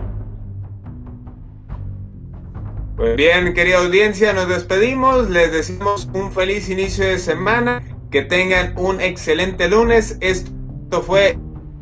Pues 2.97 3.17
bien, 3.17 3.53
querida 3.53 3.85
audiencia, 3.85 4.33
nos 4.33 4.49
despedimos, 4.49 5.29
les 5.29 5.53
decimos 5.53 6.09
un 6.15 6.33
feliz 6.33 6.71
inicio 6.71 7.05
de 7.05 7.19
semana, 7.19 7.83
que 8.11 8.23
tengan 8.23 8.73
un 8.79 9.03
excelente 9.03 9.69
lunes. 9.69 10.17
Esto 10.23 11.03
fue, 11.03 11.39